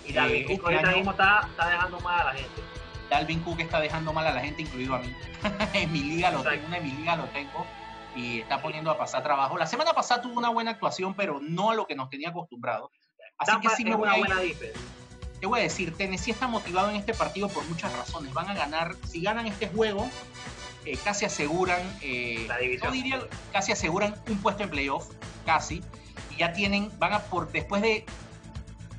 [0.04, 2.62] Y Dalvin Cook este ahorita mismo está, está, dejando mal a la gente.
[3.10, 5.14] Dalvin Cook está dejando mal a la gente, incluido a mí.
[5.74, 7.66] en mi liga lo tengo, en mi liga lo tengo
[8.14, 9.56] y está poniendo a pasar trabajo.
[9.56, 12.90] La semana pasada tuvo una buena actuación, pero no a lo que nos tenía acostumbrados.
[13.38, 14.56] Así que sí me voy a ir.
[15.40, 18.34] Te voy a decir, Tennessee está motivado en este partido por muchas razones.
[18.34, 20.10] Van a ganar, si ganan este juego,
[20.84, 22.48] eh, casi aseguran, eh,
[22.82, 23.20] no diría,
[23.52, 25.10] casi aseguran un puesto en playoff,
[25.46, 25.80] casi,
[26.30, 28.04] y ya tienen, van a por, después de,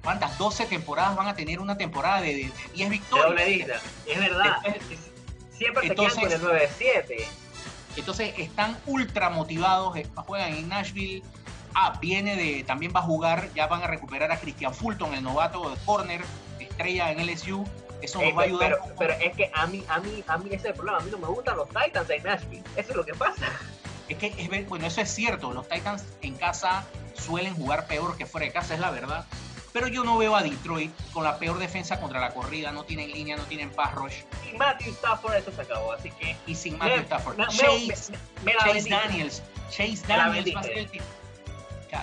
[0.03, 0.37] ¿cuántas?
[0.37, 3.81] 12 temporadas van a tener una temporada de, 10 victorias.
[4.05, 4.57] es verdad.
[5.51, 7.23] Siempre entonces, se quedan con el 9-7.
[7.97, 11.23] Entonces están ultra motivados, eh, juegan en Nashville.
[11.75, 15.23] Ah, viene de, también va a jugar, ya van a recuperar a Christian Fulton, el
[15.23, 16.21] novato de corner,
[16.59, 17.65] estrella en LSU
[18.01, 18.79] eso nos va a ayudar.
[18.81, 20.99] Pero, pero, es que a mí, a mí, a mí ese es el problema.
[20.99, 22.63] A mí no me gustan los Titans en Nashville.
[22.75, 23.47] Eso es lo que pasa.
[24.07, 25.51] Es que, es, bueno, eso es cierto.
[25.51, 29.25] Los Titans en casa suelen jugar peor que fuera de casa, es la verdad.
[29.71, 32.71] Pero yo no veo a Detroit con la peor defensa contra la corrida.
[32.71, 34.23] No tienen línea, no tienen pass rush.
[34.51, 35.93] Y Matthew Stafford, eso se acabó.
[35.93, 36.35] Así que.
[36.47, 37.37] Y sin Matthew Stafford.
[37.49, 38.13] Chase,
[38.63, 39.43] Chase Daniels.
[39.69, 40.55] Chase Daniels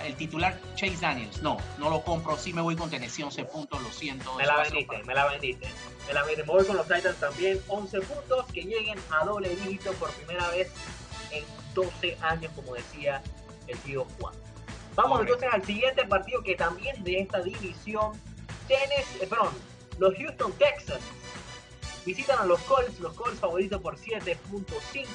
[0.05, 1.41] el titular Chase Daniels.
[1.41, 2.37] No, no lo compro.
[2.37, 4.33] Sí me voy con Tennessee 11 puntos, lo siento.
[4.35, 5.67] Me la vendiste, me la vendiste.
[6.07, 6.43] Me la vendiste.
[6.43, 10.47] Me voy con los Titans también 11 puntos que lleguen a doble dígito por primera
[10.49, 10.71] vez
[11.31, 13.21] en 12 años, como decía
[13.67, 14.33] el tío Juan.
[14.97, 18.19] Vamos entonces al siguiente partido que también de esta división.
[18.67, 19.53] Tennessee, eh, perdón,
[19.99, 21.03] los Houston Texans
[22.03, 25.05] visitan a los Colts, los Colts favoritos por 7.5.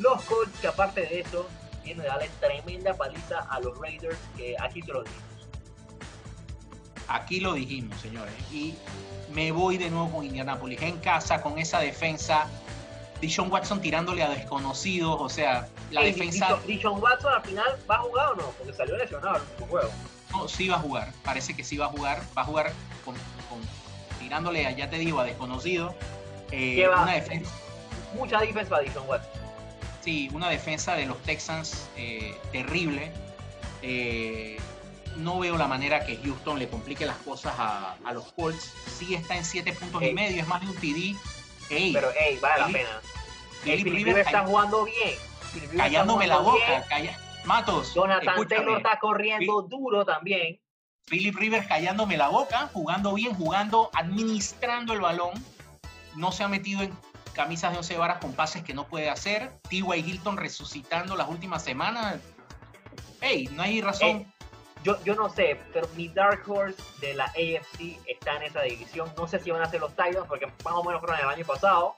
[0.00, 1.48] Los Colts que aparte de eso
[1.82, 5.22] tiene de darle tremenda paliza a los Raiders, que aquí te lo dijimos.
[7.08, 8.34] Aquí lo dijimos, señores.
[8.52, 8.74] Y
[9.32, 12.50] me voy de nuevo con Indianapolis en casa, con esa defensa.
[13.20, 16.58] Dishon Watson tirándole a desconocidos, o sea, la defensa.
[16.66, 19.90] Dishon Watson al final va a jugar o no, porque salió lesionado el último juego.
[20.32, 22.22] No, sí va a jugar, parece que sí va a jugar.
[22.36, 22.72] Va a jugar
[23.04, 23.14] con,
[24.18, 25.94] tirándole, ya te digo, a desconocidos.
[26.50, 27.50] Eh, una defensa.
[28.14, 29.30] Mucha defensa para Dishon Watson.
[30.02, 33.10] Sí, una defensa de los Texans eh, terrible.
[33.82, 34.58] Eh,
[35.16, 38.72] no veo la manera que Houston le complique las cosas a, los Colts.
[38.98, 41.16] Sí está en 7 puntos y medio, es más de un TD.
[41.68, 43.00] Pero, hey, vale la pena.
[43.62, 45.14] Philip Rivers está jugando bien.
[45.76, 46.84] Callándome la boca.
[47.44, 47.94] Matos.
[47.94, 50.60] Jonathan Taylor está corriendo duro también.
[51.08, 55.32] Philip Rivers callándome la boca, jugando bien, jugando, administrando el balón.
[56.16, 56.92] No se ha metido en
[57.32, 59.52] camisas de 11 varas con pases que no puede hacer.
[59.68, 60.00] T.Y.
[60.00, 62.16] Hilton resucitando las últimas semanas.
[63.20, 64.26] Hey, no hay razón.
[64.86, 69.12] Yo, yo no sé, pero mi Dark Horse de la AFC está en esa división.
[69.16, 71.44] No sé si van a ser los Titans, porque más o menos fueron el año
[71.44, 71.96] pasado.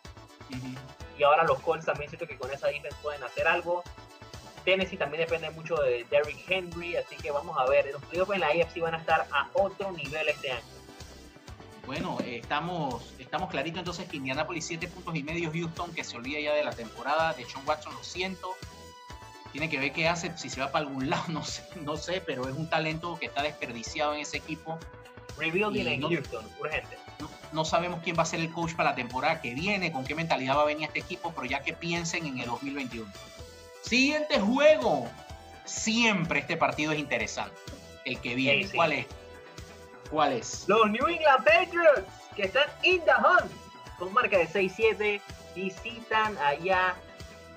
[1.18, 3.82] Y ahora los Colts también siento que con esa defensa pueden hacer algo.
[4.64, 7.90] Tennessee también depende mucho de Derrick Henry, así que vamos a ver.
[7.92, 10.62] Los playoffs en la AFC van a estar a otro nivel este año.
[11.84, 16.16] Bueno, eh, estamos, estamos claritos entonces que Indianapolis 7 puntos y medio, Houston que se
[16.16, 18.56] olvida ya de la temporada, de Sean Watson lo siento,
[19.52, 22.22] tiene que ver qué hace, si se va para algún lado, no sé, no sé,
[22.24, 24.78] pero es un talento que está desperdiciado en ese equipo.
[25.38, 26.98] Rebuilding en Houston, urgente.
[27.52, 30.16] no sabemos quién va a ser el coach para la temporada que viene, con qué
[30.16, 33.08] mentalidad va a venir este equipo, pero ya que piensen en el 2021.
[33.82, 35.08] Siguiente juego.
[35.64, 37.54] Siempre este partido es interesante.
[38.04, 38.62] El que viene.
[38.64, 38.76] Sí, sí.
[38.76, 39.06] ¿Cuál es?
[40.10, 40.64] ¿Cuál es?
[40.66, 43.52] Los New England Patriots, que están in the hunt,
[43.98, 45.20] con marca de 6-7,
[45.54, 46.94] visitan allá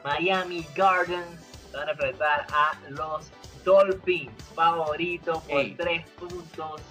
[0.04, 1.41] Miami Gardens.
[1.74, 3.32] Van a enfrentar a los
[3.64, 5.76] Dolphins, favorito por Ey.
[5.76, 6.82] 3 puntos.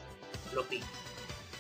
[0.55, 0.87] Los Pins.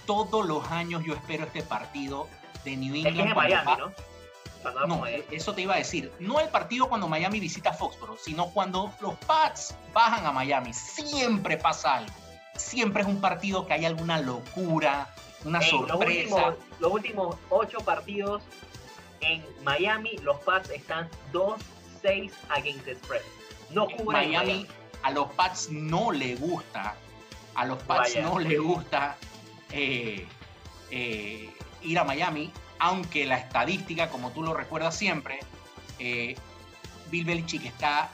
[0.06, 2.26] Todos los años yo espero este partido
[2.64, 3.36] de New Es que es England.
[3.36, 3.92] Miami, ¿no?
[4.62, 6.12] Cuando No, eso te iba a decir.
[6.18, 10.72] No el partido cuando Miami visita Foxborough, sino cuando los Pats bajan a Miami.
[10.74, 12.12] Siempre pasa algo.
[12.56, 15.08] Siempre es un partido que hay alguna locura,
[15.44, 16.34] una Ey, los, sorpresa.
[16.34, 18.42] últimos, los últimos 8 partidos
[19.20, 21.08] en Miami, los Pats están
[22.02, 23.22] 2-6 against the spread.
[23.70, 24.66] No en Miami,
[25.02, 26.94] a los Pats no le gusta,
[27.54, 28.22] a los Pats Vaya.
[28.22, 29.16] no le gusta
[29.72, 30.26] eh,
[30.90, 31.50] eh,
[31.82, 35.38] ir a Miami, aunque la estadística, como tú lo recuerdas siempre,
[35.98, 36.34] eh,
[37.10, 38.10] Bill Belichick está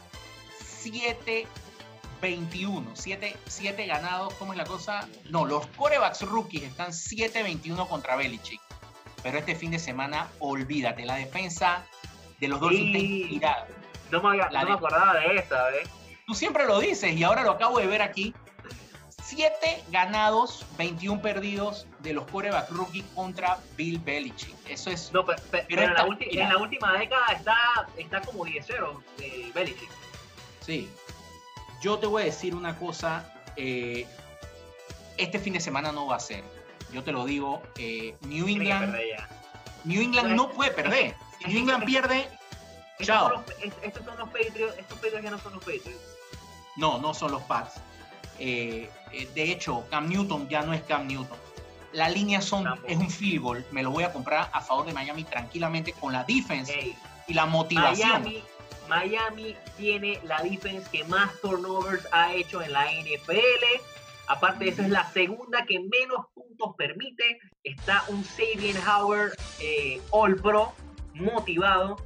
[2.23, 5.09] 7-21, 7, 7 ganados, ¿cómo es la cosa?
[5.31, 8.61] No, los corebacks rookies están 7-21 contra Belichick,
[9.23, 11.85] pero este fin de semana, olvídate, la defensa
[12.41, 13.67] de los Dolphins está Y- inspirada.
[14.11, 15.89] No me, había- no me acordaba de esta, ¿ves?
[16.27, 18.35] Tú siempre lo dices y ahora lo acabo de ver aquí.
[19.23, 24.55] 7 ganados, 21 perdidos de los quarterback rookie contra Bill Belichick.
[24.69, 25.11] Eso es.
[25.13, 27.57] No, pe- pe- pero, en, la ulti- en la última década está,
[27.97, 29.91] está como 10-0 de Belichick.
[30.61, 30.89] Sí.
[31.83, 33.33] Yo te voy a decir una cosa.
[33.57, 34.07] eh,
[35.17, 36.45] este fin de semana no va a ser.
[36.93, 37.63] Yo te lo digo.
[37.79, 38.95] eh, New England.
[39.85, 41.15] New England no puede perder.
[41.39, 42.29] Si New England pierde,
[42.99, 43.29] Estos Chao.
[43.31, 44.79] son los- es- estos son los Patriots.
[44.79, 46.01] Estos Patriots ya no son los Patriots.
[46.77, 47.75] no, no son los Pats.
[48.39, 51.39] Eh, eh, de hecho, Cam Newton ya no es Cam Newton.
[51.93, 52.89] La línea son, Tampoco.
[52.89, 53.65] es un field goal.
[53.71, 56.95] Me lo voy a comprar a favor de Miami tranquilamente con la defense Ey,
[57.29, 58.09] y la motivación.
[58.23, 58.43] Miami,
[58.89, 63.65] Miami tiene la defense que más turnovers ha hecho en la NFL.
[64.29, 67.39] Aparte de eso, es la segunda que menos puntos permite.
[67.65, 70.75] Está un Sabian Howard eh, All Pro
[71.15, 71.97] motivado.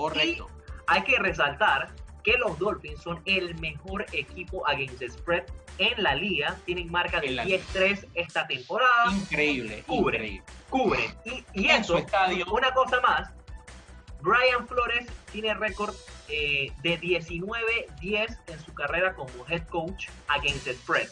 [0.00, 0.48] Correcto.
[0.86, 1.88] Hay que resaltar
[2.22, 5.44] que los Dolphins son el mejor equipo against the spread
[5.78, 6.56] en la liga.
[6.64, 9.12] Tienen marca de En la 10-3 esta temporada.
[9.12, 10.16] Increíble, Cubre.
[10.16, 10.44] increíble.
[10.70, 11.14] Cubren.
[11.24, 12.44] Y, y En su eso, estadio.
[12.52, 13.30] una cosa más.
[14.20, 15.94] Brian Flores tiene récord
[16.28, 21.08] eh, de 19-10 en su carrera como head coach against the spread.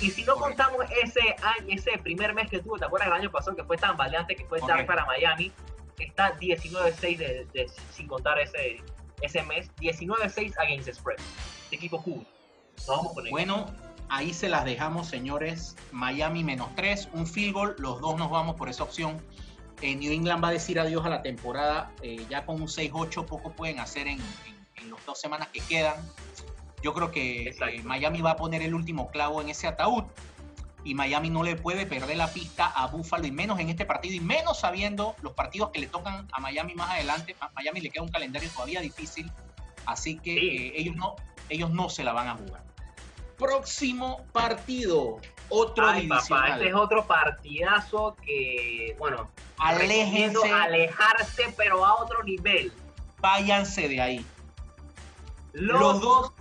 [0.00, 0.64] Y si no Correcto.
[0.64, 3.78] contamos ese año, ese primer mes que tuvo, ¿te acuerdas el año pasado que fue
[3.78, 4.92] tan valiente que fue estar Correcto.
[4.94, 5.50] para Miami?
[5.98, 8.82] Está 19-6 de, de- sin contar ese,
[9.22, 9.70] ese mes.
[9.76, 11.18] 19-6 against spread.
[11.64, 12.02] Este equipo.
[12.06, 13.30] Nos vamos con.
[13.30, 13.66] Bueno,
[14.08, 15.74] ahí se las dejamos, señores.
[15.92, 17.74] Miami menos 3, un field goal.
[17.78, 19.20] Los dos nos vamos por esa opción.
[19.82, 21.92] Eh, New England va a decir adiós a la temporada.
[22.02, 25.60] eh, ya con un 6-8 poco pueden hacer en, en- en las dos semanas que
[25.60, 25.94] quedan.
[26.82, 30.04] Yo creo que eh, Miami va a poner el último clavo en ese ataúd.
[30.86, 34.14] Y Miami no le puede perder la pista a Buffalo, y menos en este partido,
[34.14, 37.34] y menos sabiendo los partidos que le tocan a Miami más adelante.
[37.40, 39.30] A Miami le queda un calendario todavía difícil.
[39.84, 40.48] Así que Sí.
[40.48, 41.16] eh, ellos, no,
[41.48, 42.62] ellos no se la van a jugar.
[43.36, 45.18] Próximo partido.
[45.48, 52.72] Otro Ay, papá, este es otro partidazo que, bueno, Aléjense, alejarse, pero a otro nivel.
[53.18, 54.26] váyanse de ahí.
[55.52, 56.32] Los, Los dos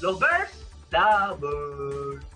[0.00, 0.59] los Bears,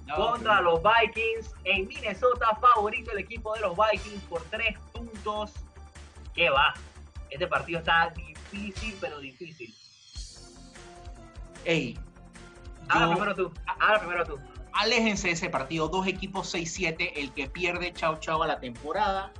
[0.07, 5.53] No, contra los Vikings en Minnesota, favorito el equipo de los Vikings por tres puntos.
[6.35, 6.75] ¿Qué va?
[7.31, 9.75] Este partido está difícil, pero difícil.
[11.64, 11.99] Ey,
[12.88, 14.38] Habla yo- primero tú, habla primero tú.
[14.73, 15.88] aléjense de ese partido.
[15.88, 17.12] Dos equipos 6-7.
[17.17, 19.33] El que pierde, chao chao a la temporada.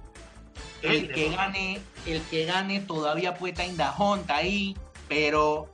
[0.83, 3.77] El que gane, el que gane todavía puede estar en
[4.31, 4.77] ahí,
[5.09, 5.68] pero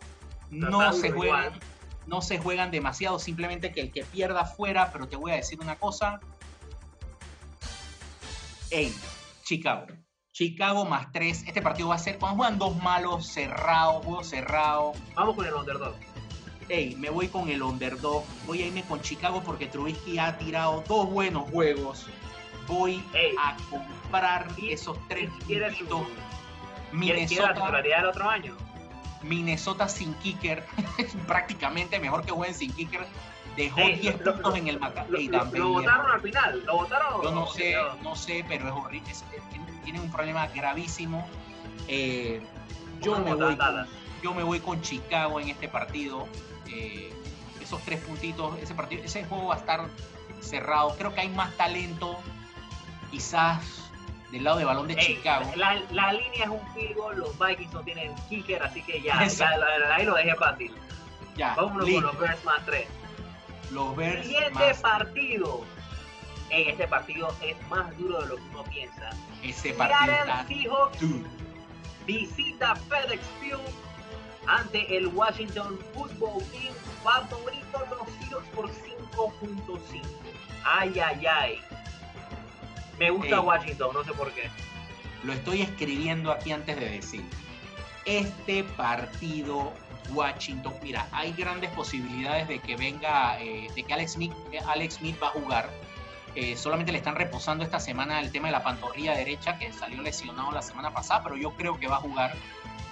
[0.50, 1.60] no se juegan, igual.
[2.10, 5.60] No se juegan demasiado, simplemente que el que pierda fuera, pero te voy a decir
[5.60, 6.18] una cosa.
[8.68, 8.92] Ey,
[9.44, 9.86] Chicago.
[10.32, 11.44] Chicago más 3.
[11.46, 14.92] Este partido va a ser cuando juegan dos malos, cerrado, juego cerrado.
[15.14, 15.94] Vamos con el underdog.
[16.68, 18.24] Ey, me voy con el underdog.
[18.44, 22.06] Voy a irme con Chicago porque Trubisky ha tirado dos buenos juegos.
[22.66, 23.36] Voy Ey.
[23.40, 25.46] a comprar esos tres puntitos.
[25.46, 28.69] ¿Quiere, quiere la Minnesota, titularidad del otro año?
[29.22, 30.64] Minnesota sin kicker,
[31.26, 33.06] prácticamente mejor que jueguen sin kicker.
[33.56, 35.04] Dejó Ey, 10 lo- puntos lo- en el mata.
[35.08, 37.22] Lo, Ey, lo- votaron al final, lo votaron.
[37.22, 39.10] Yo no o sé, no sé, pero es horrible.
[39.10, 41.26] es- es- tienen un problema gravísimo.
[41.88, 42.40] Eh,
[43.00, 43.86] yo, me voy con,
[44.22, 46.28] yo me voy con Chicago en este partido.
[46.68, 47.12] Eh,
[47.60, 49.88] esos tres puntitos, ese partido, ese juego va a estar
[50.40, 50.94] cerrado.
[50.96, 52.18] Creo que hay más talento
[53.10, 53.89] quizás
[54.30, 55.50] del lado de balón de Ey, Chicago.
[55.56, 59.18] La, la línea es un field goal, los Vikings no tienen kicker, así que ya,
[59.18, 59.60] ya Exacto.
[59.60, 60.72] la- la- ahí lo dejé fácil.
[61.36, 62.02] Ya, Vámonos listo.
[62.02, 62.86] con los Bears más 3.
[63.70, 65.64] Los Bears Siguiente más partido.
[66.50, 69.10] Ey, este partido es más duro de lo que uno piensa.
[69.42, 71.28] ese partido está Seahawks duro.
[72.06, 73.60] visita FedEx Field
[74.46, 76.74] ante el Washington Football Team.
[77.04, 80.02] Favorito los Seahawks por 5.5.
[80.64, 81.60] Ay, ay, ay.
[83.00, 83.40] Me gusta Ey.
[83.40, 84.48] Washington, no sé por qué.
[85.24, 87.24] Lo estoy escribiendo aquí antes de decir.
[88.04, 89.72] Este partido
[90.12, 94.94] Washington, mira, hay grandes posibilidades de que venga, eh, de que Alex Smith, eh, Alex
[94.94, 95.70] Smith va a jugar.
[96.34, 100.00] Eh, solamente le están reposando esta semana el tema de la pantorrilla derecha, que salió
[100.02, 102.34] lesionado la semana pasada, pero yo creo que va a jugar.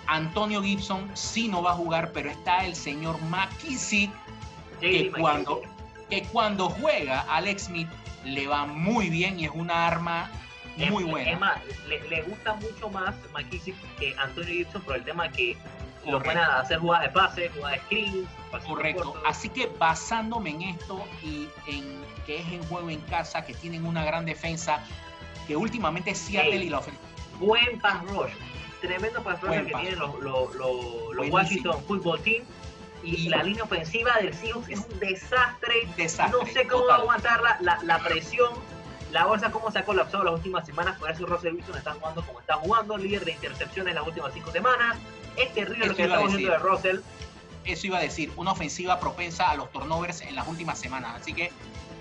[0.06, 4.10] Antonio Gibson sí no va a jugar, pero está el señor McKissick,
[4.80, 6.08] JD cuando- McKissick.
[6.08, 7.88] que cuando juega Alex Smith
[8.24, 10.30] le va muy bien y es una arma
[10.76, 11.38] Es- muy Es buena.
[11.38, 15.56] más, le, le gusta mucho más McKissick que Antonio Gibson por el tema que
[16.06, 16.22] lo Correcto.
[16.22, 18.28] pueden hacer jugadas de pase, jugadas de screens,
[18.66, 19.22] Correcto.
[19.26, 23.84] Así que basándome en esto y en que es en juego en casa, que tienen
[23.84, 24.82] una gran defensa,
[25.46, 26.66] que últimamente Seattle Ey.
[26.66, 27.04] y la ofensiva.
[27.40, 28.30] Buen pass rush.
[28.80, 31.28] Tremendo pass rush Buen que pass tienen los, los, los- los.
[31.30, 32.44] Washington Football Team.
[33.02, 35.88] Y, la línea ofensiva del Seahawks es un desastre.
[35.96, 36.38] Desastre.
[36.40, 37.18] No sé cómo va a total.
[37.18, 38.52] aguantar la, la, la presión.
[39.12, 40.98] La bolsa cómo se ha colapsado las últimas semanas.
[40.98, 42.98] Por eso Russell Wilson está jugando como está jugando.
[42.98, 44.96] Líder de intercepciones las últimas cinco semanas.
[45.36, 46.98] Es terrible lo que estamos viendo de Russell.
[47.64, 51.20] Eso iba a decir, una ofensiva propensa a los turnovers en las últimas semanas.
[51.20, 51.52] Así que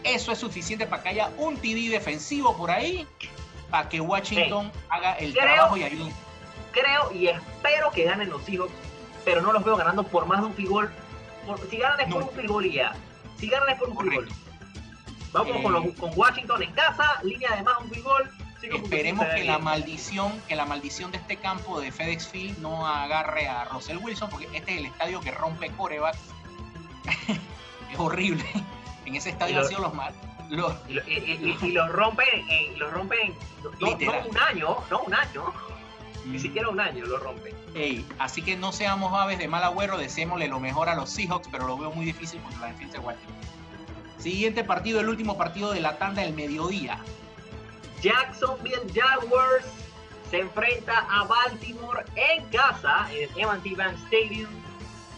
[0.04, 3.06] eso es suficiente para que haya un TD defensivo por ahí,
[3.70, 6.12] para que Washington haga el Creo- trabajo y ayude.
[6.72, 8.72] Creo y espero que ganen los Seahawks.
[9.28, 10.90] Pero no los veo ganando por más de un field goal.
[11.46, 12.28] Por- si ganan es por No.
[12.30, 12.94] un field goal y ya.
[13.38, 13.96] Si ganan es por un.
[13.96, 14.34] Correcto.
[15.34, 17.90] Vamos Eh, con, los- con Washington en casa, línea de más un.
[17.90, 22.88] 5.5 Esperemos que la maldición, que la maldición de este campo de FedEx Field no
[22.88, 26.20] agarre a Russell Wilson, porque este es el estadio que rompe corebacks.
[27.92, 28.46] es horrible.
[29.06, 30.14] En ese estadio lo- han sido los mal.
[30.50, 33.36] Los, Y, lo- y- y- y- y los rompen, los rompen
[33.82, 35.54] no, un año, no un año.
[36.28, 37.56] Ni siquiera un año lo rompen.
[37.76, 41.48] Ey, así que no seamos aves de mal agüero, deseémosle lo mejor a los Seahawks,
[41.52, 43.36] pero lo veo muy difícil contra la defensa de Washington.
[44.18, 47.00] Siguiente partido, el último partido de la tanda del mediodía.
[48.02, 49.66] Jacksonville Jaguars
[50.30, 54.50] se enfrenta a Baltimore en casa, en el M&T Bank Stadium.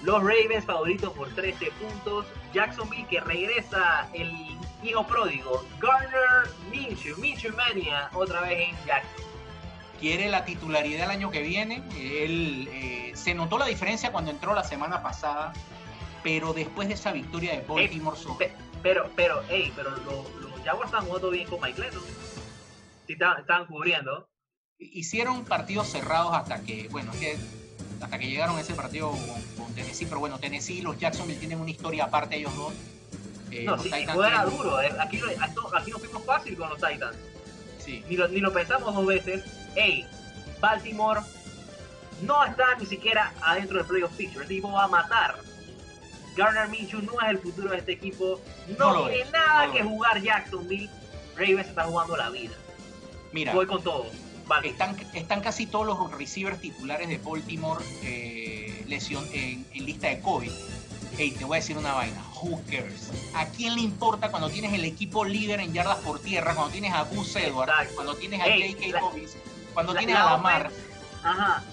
[0.03, 2.25] Los Ravens favoritos por 13 puntos.
[2.53, 4.31] Jacksonville que regresa el
[4.83, 9.28] hijo pródigo, Garner Minshew, Minshew Mania, otra vez en Jackson.
[9.99, 11.83] Quiere la titularidad el año que viene.
[11.97, 15.53] Él eh, se notó la diferencia cuando entró la semana pasada,
[16.23, 20.89] pero después de esa victoria de Baltimore sobre- Pero, pero, hey, pero lo- los Jaguars
[20.91, 22.03] están jugando bien con Mike Lennon.
[23.07, 24.27] Sí, están, están cubriendo.
[24.81, 27.37] hicieron partidos cerrados hasta que, bueno, es que
[28.01, 31.37] hasta que llegaron a ese partido con, con Tennessee, pero bueno, Tennessee y los Jacksonville
[31.37, 32.73] tienen una historia aparte ellos dos.
[33.51, 34.15] Eh, no, sí, tienen-
[34.49, 34.81] duro.
[34.81, 34.93] eh.
[35.01, 35.19] Aquí,
[35.75, 37.17] aquí nos fuimos fácil con los Titans.
[37.79, 39.43] Sí, Ni lo, ni lo pensamos dos veces.
[39.75, 40.05] Hey,
[40.59, 41.21] Baltimore
[42.21, 44.43] no está ni siquiera adentro del playoff picture.
[44.43, 45.35] Este equipo va a matar.
[46.35, 48.39] Garner Minshew no es el futuro de este equipo.
[48.77, 50.89] No, tiene nada no que jugar Jacksonville.
[51.35, 52.53] Ravens está jugando la vida.
[53.31, 54.07] mira, Voy con todo.
[54.63, 60.19] Están, están casi todos los receivers titulares de Baltimore eh, lesión, en, en lista de
[60.21, 60.51] COVID.
[61.17, 62.23] Hey, te voy a decir una vaina.
[62.41, 63.11] Who cares?
[63.35, 66.55] ¿A quién le importa cuando tienes el equipo líder en yardas por tierra?
[66.55, 68.99] Cuando tienes a Gus Edwards, cuando tienes a Ey, J.K.
[68.99, 69.37] Dobbins,
[69.73, 70.67] cuando La- tienes la a Lamar.
[70.67, 70.83] offense-
[71.23, 71.63] Ajá.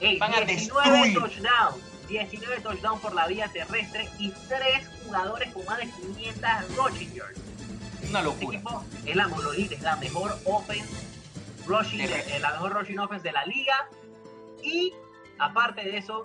[0.00, 0.52] Ey, Van a 19
[0.90, 1.14] destruir.
[1.18, 1.82] touchdowns.
[2.08, 7.38] 19 touchdowns por la vía terrestre y 3 jugadores con más de 500 rushing yards.
[8.08, 8.58] Una Este locura.
[8.58, 10.88] equipo es la monolith, es la mejor offense
[11.66, 12.04] rushing, De
[12.36, 13.88] eh, la mejor rushing offense de la liga.
[14.62, 14.92] Y
[15.38, 16.22] aparte de eso,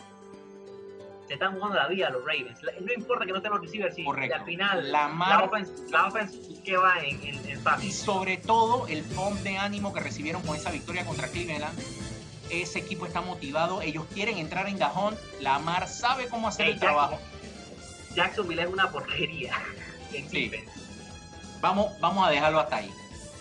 [1.31, 2.61] se están jugando la vida los Ravens.
[2.61, 4.35] La- No importa que no estén los receivers, si Correcto.
[4.35, 8.85] al final Lamar- la offense, la offense que va en, en, en Y sobre todo
[8.87, 11.79] el pump de ánimo que recibieron con esa victoria contra Cleveland.
[12.49, 15.17] Ese equipo está motivado, ellos quieren entrar en Gajón.
[15.39, 17.17] Lamar sabe cómo hacer Ey, el trabajo.
[18.13, 19.53] Jacksonville es una porquería
[20.29, 20.51] Sí.
[21.61, 22.91] Vamos, vamos a dejarlo hasta ahí.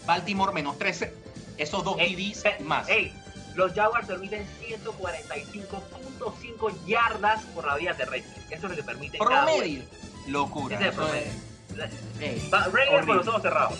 [0.06, 1.12] Baltimore menos 13,
[1.58, 2.88] esos dos TDs más.
[2.88, 3.12] ey,
[3.54, 8.42] los Jaguars permiten 145.5 yardas por la vía terrestre.
[8.50, 8.82] Eso es lo que
[9.18, 9.18] juego.
[9.18, 9.82] Promedio.
[10.28, 10.76] Locura.
[10.76, 11.32] Ese es el promedio.
[12.72, 13.78] Raiders con los ojos cerrados.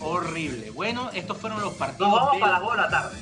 [0.00, 0.70] horrible.
[0.70, 2.10] Bueno, estos fueron los partidos.
[2.10, 3.18] Nos vamos de- para las 2 de la tarde.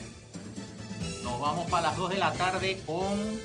[1.24, 3.40] nos vamos para las 2 de la tarde con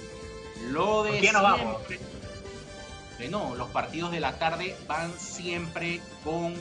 [0.71, 1.77] lo de ¿Con quién nos vamos?
[1.87, 1.99] siempre.
[3.19, 6.55] Eh, los partidos de la tarde van siempre con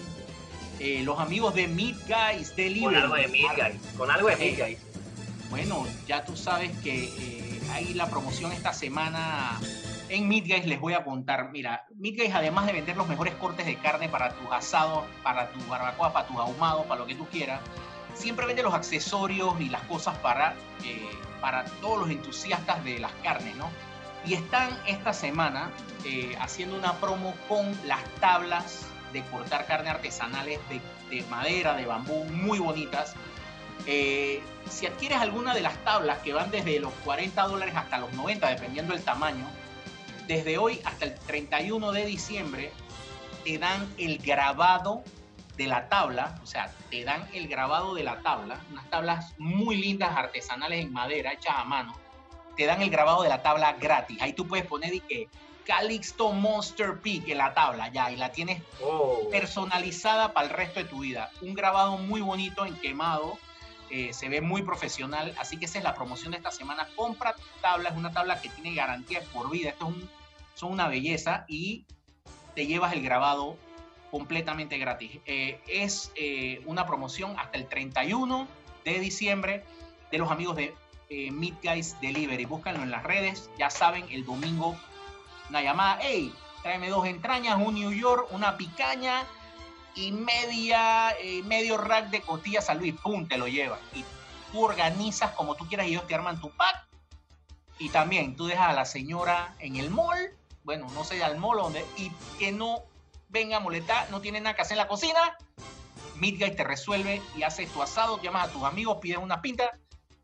[0.78, 2.84] eh, los amigos de Meat Guys Delivery.
[2.84, 3.80] Con algo de Meat Guys.
[3.96, 4.78] Con algo de Meat Guys.
[5.52, 9.60] Bueno, ya tú sabes que eh, hay la promoción esta semana
[10.08, 10.46] en Meat.
[10.64, 11.50] Les voy a contar.
[11.50, 15.60] Mira, Meat además de vender los mejores cortes de carne para tus asados, para tu
[15.66, 17.60] barbacoa, para tus ahumados, para lo que tú quieras,
[18.14, 20.54] siempre vende los accesorios y las cosas para,
[20.86, 21.06] eh,
[21.42, 23.68] para todos los entusiastas de las carnes, ¿no?
[24.24, 25.70] Y están esta semana
[26.06, 30.60] eh, haciendo una promo con las tablas de cortar carne artesanales
[31.10, 33.14] de madera, de bambú, muy bonitas.
[33.86, 38.12] Eh, si adquieres alguna de las tablas que van desde los 40 dólares hasta los
[38.12, 39.46] 90, dependiendo del tamaño,
[40.26, 42.72] desde hoy hasta el 31 de diciembre
[43.44, 45.02] te dan el grabado
[45.56, 49.76] de la tabla, o sea, te dan el grabado de la tabla, unas tablas muy
[49.76, 51.94] lindas artesanales en madera, hechas a mano,
[52.56, 54.22] te dan el grabado de la tabla gratis.
[54.22, 55.28] Ahí tú puedes poner y que
[55.66, 59.28] Calixto Monster Peak en la tabla, ya, y la tienes Oh.
[59.30, 61.30] personalizada para el resto de tu vida.
[61.40, 63.38] Un grabado muy bonito en quemado,
[63.92, 66.88] eh, se ve muy profesional, así que esa es la promoción de esta semana.
[66.96, 70.08] Compra tabla, es una tabla que tiene garantía por vida, esto es
[70.54, 71.86] son una belleza y
[72.54, 73.56] te llevas el grabado
[74.10, 75.18] completamente gratis.
[75.26, 78.48] Eh, es eh, una promoción hasta el 31
[78.84, 79.64] de diciembre
[80.10, 80.74] de los amigos de
[81.30, 82.46] Meat Guys Delivery.
[82.46, 84.76] Búscanlo en las redes, ya saben, el domingo
[85.52, 86.32] una llamada, hey,
[86.62, 89.26] tráeme dos entrañas, un New York, una picaña
[89.94, 93.78] y media, eh, medio rack de costillas San Luis, pum, te lo llevan.
[93.94, 94.04] Y
[94.52, 96.86] tú organizas como tú quieras y ellos te arman tu pack.
[97.78, 100.30] Y también tú dejas a la señora en el mall,
[100.64, 102.84] bueno, no sé, al mall donde, y que no
[103.28, 105.36] venga a molestar, no tiene nada que hacer en la cocina.
[106.14, 109.72] Guy te resuelve y haces tu asado, llamas a tus amigos, pides una pinta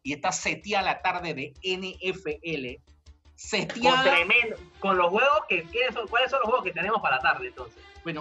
[0.05, 2.77] y estás seteada la tarde de NFL.
[2.77, 4.03] Con Seteada.
[4.03, 4.57] tremendo.
[4.81, 5.63] Con los juegos que.
[5.65, 7.83] ¿quiénes son- ¿Cuáles son los juegos que tenemos para la tarde entonces?
[8.05, 8.21] Bueno,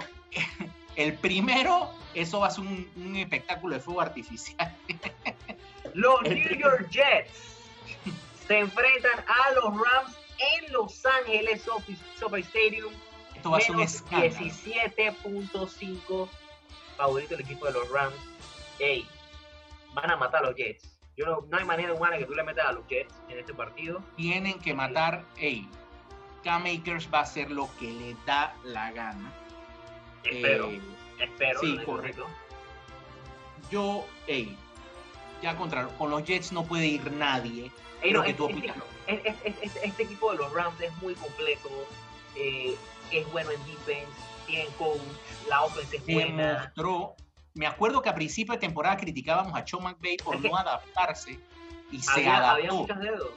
[0.98, 4.76] el primero, eso va a ser un, un espectáculo de fuego artificial.
[5.94, 6.58] Los New.
[6.58, 7.30] York Jets
[8.46, 12.92] se enfrentan a los Rams en Los Ángeles SoFi Stadium.
[13.34, 14.34] Esto va a ser un escándalo.
[14.34, 16.28] 17.5
[16.96, 18.16] favorito el equipo de los Rams.
[18.80, 19.06] Ey,
[19.94, 20.98] van a matar a los Jets.
[21.16, 23.54] Yo no, no hay manera humana que tú le metas a los Jets en este
[23.54, 24.02] partido.
[24.16, 25.24] Tienen que matar.
[25.36, 25.68] Ey,
[26.42, 29.32] K-Makers va a hacer lo que le da la gana.
[30.30, 30.80] Espero, Eh,
[31.20, 31.60] espero.
[31.60, 32.26] sí, correcto.
[33.70, 34.56] yo, ey,
[35.42, 37.70] ya contra con los Jets no puede ir nadie.
[38.02, 38.76] Ey, Lo no, que es- tú opinas.
[39.06, 41.68] es- es- es- es- este equipo de los Rams es muy completo.
[42.40, 42.76] eh,
[43.10, 44.06] es bueno en defense,
[44.46, 45.00] tienen coach,
[45.48, 46.52] la offense es buena.
[46.52, 47.16] Demostró.
[47.54, 51.36] Me acuerdo que a principio de temporada criticábamos a Sean McVay por Es no adaptarse
[51.90, 52.74] y se Había, había adaptó.
[52.76, 53.30] muchos dedos.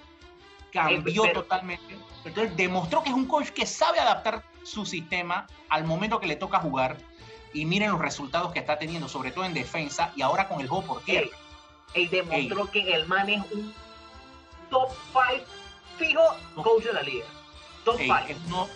[0.72, 1.98] cambió pero- totalmente.
[2.24, 6.36] Entonces demostró que es un coach que sabe adaptar su sistema al momento que le
[6.36, 6.98] toca jugar.
[7.54, 10.68] Y miren los resultados que está teniendo, sobre todo en defensa y ahora con el
[10.68, 11.28] juego por tierra.
[11.94, 13.74] Ey, demostró que el man es un
[14.70, 15.46] top 5
[15.98, 16.22] fijo
[16.64, 17.26] coach de la liga.
[17.84, 18.18] Top Ey, 5.
[18.30, 18.70] es uno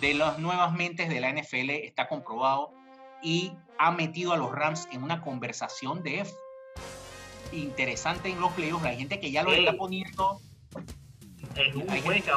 [0.00, 2.72] de las nuevas mentes de la NFL, está comprobado
[3.22, 6.32] y ha metido a los Rams en una conversación de F
[7.52, 8.84] interesante en los playoffs.
[8.86, 9.64] Hay gente que ya lo Ey.
[9.66, 10.40] está poniendo.
[11.56, 12.30] Es un buen gente-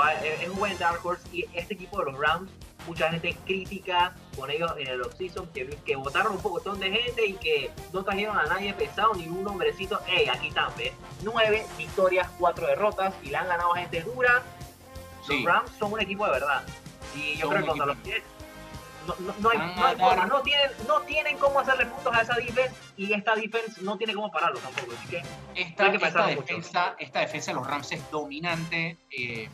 [0.43, 2.51] es un buen Dark Horse y este equipo de los Rams,
[2.87, 7.25] mucha gente crítica con ellos en el offseason, que, que votaron un poco de gente
[7.25, 9.99] y que no trajeron a nadie pesado, ni un hombrecito.
[10.07, 10.91] Ey, aquí están, ¿ves?
[11.23, 14.43] Nueve victorias, cuatro derrotas y le han ganado a gente dura.
[15.27, 15.43] Los.
[15.43, 16.63] Rams son un equipo de verdad.
[17.15, 18.03] Y yo Son creo que contra los.
[18.03, 18.25] Jets
[19.07, 22.21] no, no, no hay, no hay forma, no tienen, no tienen cómo hacerle puntos a
[22.21, 24.93] esa defense y esta defense no tiene cómo pararlo tampoco.
[24.97, 25.17] Así que
[25.53, 26.41] Esta, Hay que esta pensarlo mucho.
[26.41, 28.97] defensa, esta defensa de los Rams es dominante.
[29.11, 29.47] eh,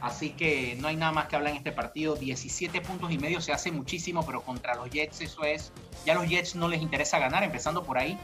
[0.00, 2.16] así que no hay nada más que hablar en este partido.
[2.16, 5.72] 17 puntos y medio se hace muchísimo, pero contra los Jets eso es.
[6.04, 8.18] Ya a los Jets no les interesa ganar, empezando por ahí.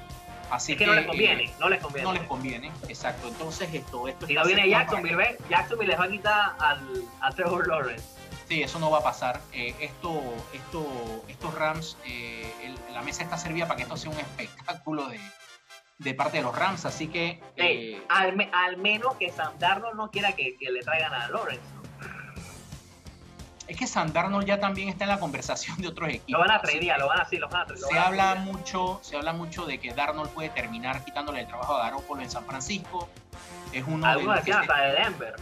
[0.51, 2.05] Así es que no les conviene, eh, no les conviene.
[2.07, 3.27] no les conviene, exacto.
[3.29, 5.37] Entonces esto, esto Si no viene Jacksonville, ¿ves?
[5.49, 8.05] Jacksonville les va a quitar al, a Trevor Lawrence.
[8.49, 9.41] Sí, eso no va a pasar.
[9.55, 10.20] Eh, esto,
[10.53, 15.07] esto, estos Rams, eh, el- la mesa está servida para que esto sea un espectáculo
[15.09, 15.18] de,
[16.03, 16.84] de parte de los Rams.
[16.84, 20.80] Así que eh, al, me- al menos que Sam Darnold no quiera que, que le
[20.82, 21.62] traigan a Lawrence.
[21.74, 21.82] ¿no?
[23.68, 26.28] es que Sam Darnold ya también está en la conversación de otros equipos.
[26.28, 27.88] Lo van a tradear, que lo van a, sí, lo van a tradear.
[27.90, 31.84] Se habla mucho, se habla mucho de que Darnold puede terminar quitándole el trabajo a
[31.84, 33.09] Garoppolo en San Francisco.
[33.72, 35.34] Es uno de Algunos los decían se- hasta de Denver.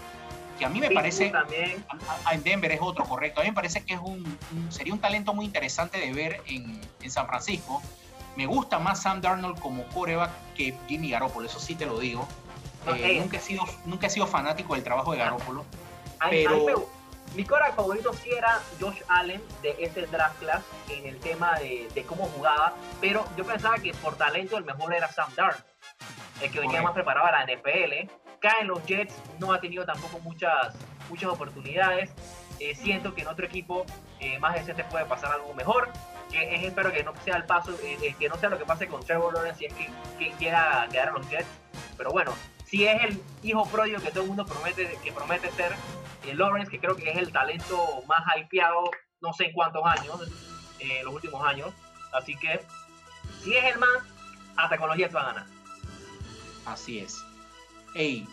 [0.58, 1.84] que a mí me Pittsburgh parece también.
[1.88, 3.40] a- a- en Denver es otro, correcto.
[3.40, 6.40] A mí me parece que es un, un- sería un talento muy interesante de ver
[6.46, 7.82] en, en San Francisco.
[8.36, 12.26] Me gusta más Sam Darnold como coreback que Jimmy Garoppolo, eso sí te lo digo.
[12.86, 15.64] Eh, nunca, he sido, nunca he sido fanático del trabajo de Garoppolo.
[16.18, 16.88] A, mí- a mí pero-
[17.34, 21.88] Mi coreback favorito sí era Josh Allen de ese draft class en el tema de,
[21.94, 25.62] de cómo jugaba, pero yo pensaba que por talento el mejor era Sam Darnold,
[26.42, 28.10] el que venía más preparado a la NFL.
[28.40, 30.74] Caen los Jets, no ha tenido tampoco muchas,
[31.10, 32.10] muchas oportunidades.
[32.60, 33.86] Eh, siento que en otro equipo
[34.20, 35.88] eh, más decente puede pasar algo mejor.
[36.30, 38.64] Que es, espero que no sea el paso, eh, eh, que no sea lo que
[38.64, 41.48] pase con Trevor Lawrence si es que, que quiera quedar en los Jets.
[41.96, 42.32] Pero bueno,
[42.70, 45.74] si es el hijo pródigo que todo el mundo promete, que promete ser,
[46.24, 48.90] eh, Lawrence, que creo que es el talento más hypeado,
[49.20, 50.20] no sé en cuántos años,
[50.78, 51.74] eh, los últimos años.
[52.12, 52.60] Así que,
[53.42, 54.04] si es el más,
[54.56, 55.46] hasta con los Jets va a ganar.
[56.64, 57.20] Así es.
[57.94, 58.24] Ey,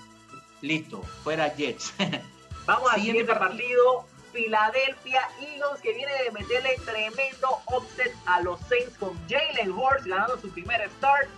[0.61, 1.95] listo, fuera Jets.
[2.67, 4.05] Vamos al Siguiente siguiente partido.
[4.33, 10.39] Philadelphia Eagles que viene de meterle tremendo offset a los Saints con Jalen Hurts ganando
[10.39, 11.29] su primer start.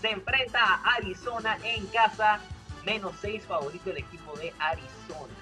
[0.00, 2.40] Se enfrenta a Arizona en casa.
[2.84, 5.32] Menos 6 favorito el equipo de Arizona.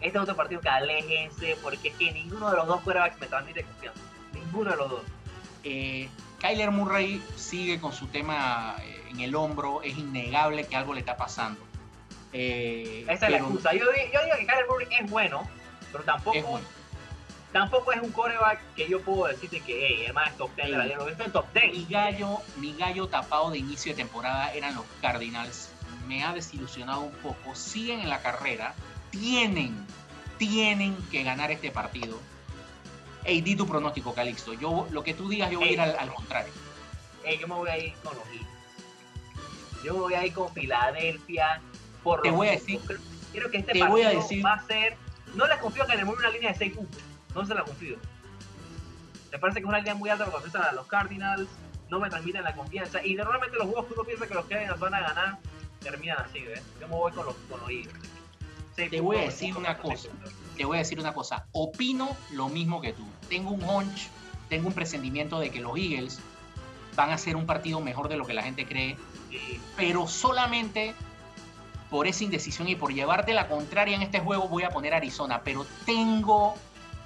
[0.00, 3.26] Este es otro partido que aléjense porque es que ninguno de los dos quarterbacks me
[3.26, 4.00] transmite confianza.
[4.32, 5.02] Ninguno de los dos.
[5.62, 6.08] Eh,
[6.40, 11.00] Kyler Murray sigue con su tema eh, en el hombro, es innegable que algo le
[11.00, 11.60] está pasando.
[12.32, 13.72] Eh, Esa es la excusa.
[13.74, 13.90] Yo, yo
[14.24, 15.46] digo que Kyler Murray es bueno,
[15.92, 16.66] pero tampoco es bueno.
[17.52, 20.76] tampoco es un coreback que yo puedo decirte que hey, el más top 10 de
[20.76, 20.98] la liga.
[21.18, 21.72] En top 10.
[21.72, 25.70] Mi gallo, mi gallo tapado de inicio de temporada eran los Cardinals.
[26.06, 27.54] Me ha desilusionado un poco.
[27.54, 28.74] Siguen en la carrera.
[29.10, 29.86] Tienen,
[30.38, 32.18] tienen que ganar este partido.
[33.24, 34.52] Ey, di tu pronóstico, Calixto.
[34.54, 35.84] Yo, lo que tú digas, yo voy a ir Ey.
[35.90, 36.52] al, al contrario.
[37.24, 38.24] Hey, yo me voy a ir con los.
[39.84, 41.60] Yo me voy a ir con Filadelfia.
[42.02, 42.98] Por Te voy a decir- Creo,
[43.32, 44.96] creo que este te partido voy a decir- va a ser.
[45.34, 47.02] No les confío que le mueva una línea de 6 puntos.
[47.34, 47.96] No se la confío.
[49.32, 51.48] Me parece que es una línea muy alta para confesar a los Cardinals.
[51.88, 53.04] No me transmiten la confianza.
[53.04, 55.38] Y normalmente los juegos que uno piensa que los Cardinals van a ganar
[55.80, 56.62] terminan así, ¿ves?
[56.80, 57.92] Yo me voy con los, con los Eagles.
[58.76, 60.08] Te voy a decir una cosa.
[60.56, 61.46] te voy a decir una cosa.
[61.52, 63.06] Opino lo mismo que tú.
[63.28, 64.08] Tengo un hunch,
[64.48, 66.18] tengo un presentimiento de que los Eagles
[66.96, 68.96] van a hacer un partido mejor de lo que la gente cree,
[69.30, 69.60] Sí.
[69.76, 70.94] pero solamente
[71.90, 75.42] por esa indecisión y por llevarte la contraria en este juego voy a poner Arizona,
[75.42, 76.54] pero tengo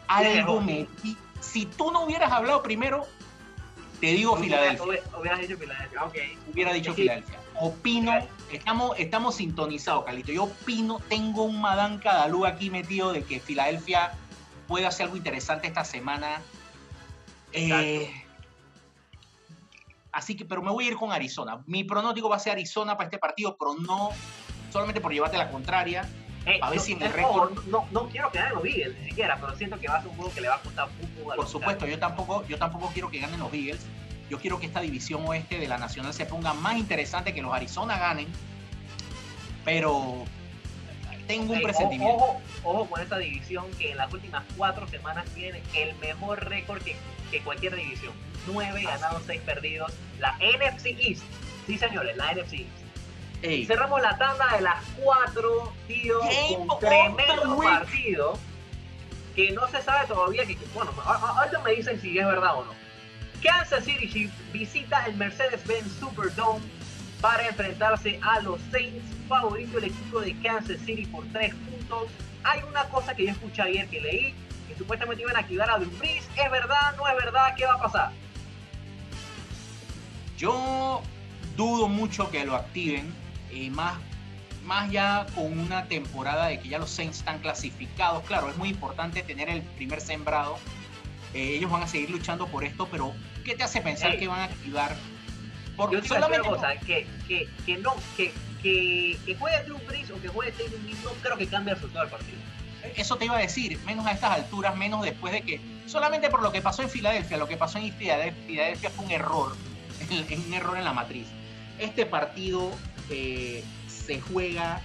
[0.06, 3.06] algo Tienes meti- Si tú no hubieras hablado primero,
[4.00, 4.84] te digo Filadelfia.
[4.84, 6.04] Hubiera- Hubieras dicho Filadelfia.
[6.04, 6.14] Ok.
[6.52, 7.02] Hubiera dicho Sí.
[7.02, 7.38] Filadelfia.
[7.60, 8.12] Opino,
[8.50, 10.32] estamos, estamos sintonizados, Calito.
[10.32, 14.12] Yo opino, tengo un Madán Cadalú aquí metido de que Filadelfia
[14.66, 16.42] puede hacer algo interesante esta semana.
[17.52, 18.10] Eh,
[20.12, 21.62] así que, pero me voy a ir con Arizona.
[21.66, 24.10] Mi pronóstico va a ser Arizona para este partido, pero no
[24.74, 26.04] solamente por llevarte la contraria.
[26.46, 28.98] Eh, A ver no, si en el récord- No, no quiero que ganen los Eagles
[28.98, 30.88] ni siquiera, pero siento que va a ser un juego que le va a costar
[30.88, 33.86] fútbol a Por supuesto, yo tampoco, yo tampoco quiero que ganen los Eagles.
[34.28, 37.54] Yo quiero que esta división oeste de la Nacional se ponga más interesante, que los
[37.54, 38.26] Arizona ganen.
[39.64, 40.24] Pero
[41.28, 42.16] tengo un presentimiento.
[42.16, 46.82] Ojo, ojo con esta división que en las últimas cuatro semanas tiene el mejor récord
[46.82, 46.96] que,
[47.30, 48.12] que cualquier división.
[48.52, 49.92] Nueve Así ganados, seis perdidos.
[50.18, 51.22] La NFC East.
[51.68, 52.83] Sí, señores, la NFC East.
[53.44, 56.18] Ey, Cerramos la tanda de las cuatro, tío,
[56.66, 58.38] con tremendo partido
[59.36, 62.72] que no se sabe todavía que, bueno, ahorita me dicen si es verdad o no.
[63.42, 66.64] Kansas City Chiefs visita el Mercedes-Benz Superdome
[67.20, 72.10] para enfrentarse a los Saints, favorito el equipo de Kansas City por tres puntos.
[72.44, 74.34] Hay una cosa que yo escuché ayer que leí,
[74.68, 76.26] que supuestamente iban a activar a Drew Brees.
[76.42, 76.96] ¿Es verdad?
[76.96, 77.54] ¿No es verdad?
[77.56, 78.12] ¿Qué va a pasar?
[80.36, 81.02] yo
[81.56, 83.23] dudo mucho que lo activen.
[83.54, 83.94] Y más,
[84.64, 88.24] más ya con una temporada de que ya los Saints están clasificados.
[88.24, 90.58] Claro, es muy importante tener el primer sembrado.
[91.32, 93.12] Eh, ellos van a seguir luchando por esto, pero
[93.44, 94.96] ¿qué te hace pensar que van a activar?
[95.76, 98.32] Por, Yo solamente una cosa, que, que, que no, que,
[98.62, 102.04] que, que juegue Drew Brees o que juegue Taylor no creo que cambie el resultado
[102.04, 102.38] del partido.
[102.96, 106.42] Eso te iba a decir, menos a estas alturas, menos después de que, solamente por
[106.42, 109.56] lo que pasó en Filadelfia, lo que pasó en Filadelfia, fue un error,
[110.46, 111.26] un error en la matriz.
[111.78, 112.70] Este partido
[113.10, 114.80] eh, se juega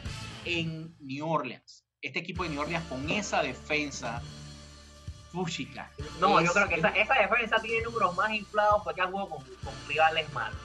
[0.46, 1.84] en New Orleans.
[2.02, 4.22] Este equipo de New Orleans con esa defensa,
[5.32, 5.92] Fushika.
[6.20, 9.30] No, es- yo creo que esa, esa defensa tiene números más inflados porque ha jugado
[9.30, 10.58] con, con rivales malos.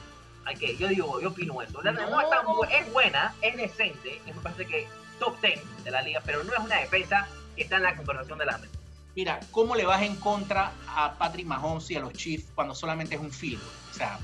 [0.46, 1.82] Hay que, yo digo, yo opino eso.
[1.82, 4.86] La- no es, tan bu- es buena, es decente, y me parece que
[5.18, 7.26] top 10 de la liga, pero no es una defensa
[7.56, 8.72] que está en la conversación de la mesa.
[9.16, 13.14] Mira, ¿cómo le vas en contra a Patrick Mahomes y a los Chiefs cuando solamente
[13.14, 13.62] es un field?
[13.90, 14.18] O sea,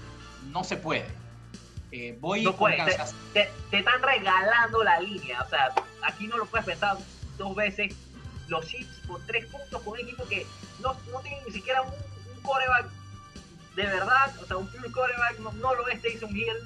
[0.49, 1.07] no se puede.
[1.93, 2.55] Eh, voy No
[3.33, 5.73] Te, te están regalando la línea, o sea,
[6.03, 6.97] aquí no lo puedes pensar
[7.37, 7.95] dos veces.
[8.49, 10.47] Los Chiefs por tres puntos con un equipo que
[10.81, 12.87] no, no tiene ni siquiera un, un coreback
[13.77, 16.57] de verdad, o sea, un pure coreback, no, no lo es Taysom Hill.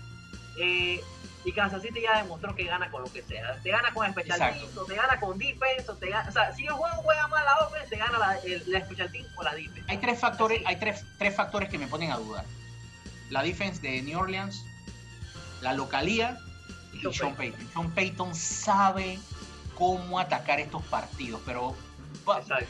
[0.59, 1.03] Eh,
[1.45, 3.61] Y Kansas City ya demostró que gana con lo que sea.
[3.62, 6.27] Te gana con special teams, o te gana con defense, o te gana...
[6.27, 9.12] O sea, si el juego juega mal la offense, te gana la, el, la special
[9.12, 9.85] team o la defense.
[9.89, 12.47] Hay tres factores, hay tres, tres factores que me ponen a dudar.
[13.29, 14.64] La defense de New Orleans,
[15.64, 16.38] la localía
[16.92, 17.68] y Sean Sean Payton.
[17.72, 19.18] Sean Payton sabe
[19.74, 21.74] cómo atacar estos partidos, pero
[22.38, 22.66] Exacto.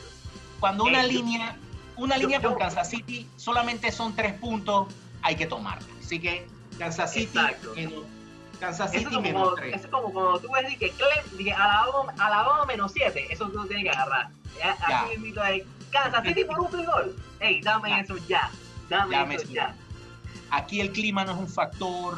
[0.60, 1.56] cuando una Eh, línea,
[1.96, 4.86] una yo- línea yo- con Kansas City solamente son tres puntos,
[5.22, 5.86] hay que tomarla.
[6.02, 6.46] Así que
[6.78, 7.72] Kansas City, Exacto.
[7.74, 8.04] menos-
[8.60, 9.74] Kansas Eso City es, como, menos como- tres.
[9.74, 13.84] eso es como cuando tú ves que que Alabama, Alabama menos 7, eso tú tienes
[13.84, 14.30] que agarrar.
[14.56, 15.00] Ya, Ya.
[15.02, 17.16] Aquí mismo hay Kansas City por un free goal.
[17.40, 17.98] Ey, dame Ya.
[18.00, 18.50] eso ya.
[18.88, 19.74] Dame Dame eso eso ya.
[20.50, 22.16] Aquí el clima no es un factor,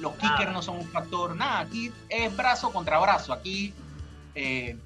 [0.00, 3.32] los kickers no son un factor, nada, aquí es brazo contra brazo.
[3.32, 3.72] Aquí
[4.34, 4.76] eh,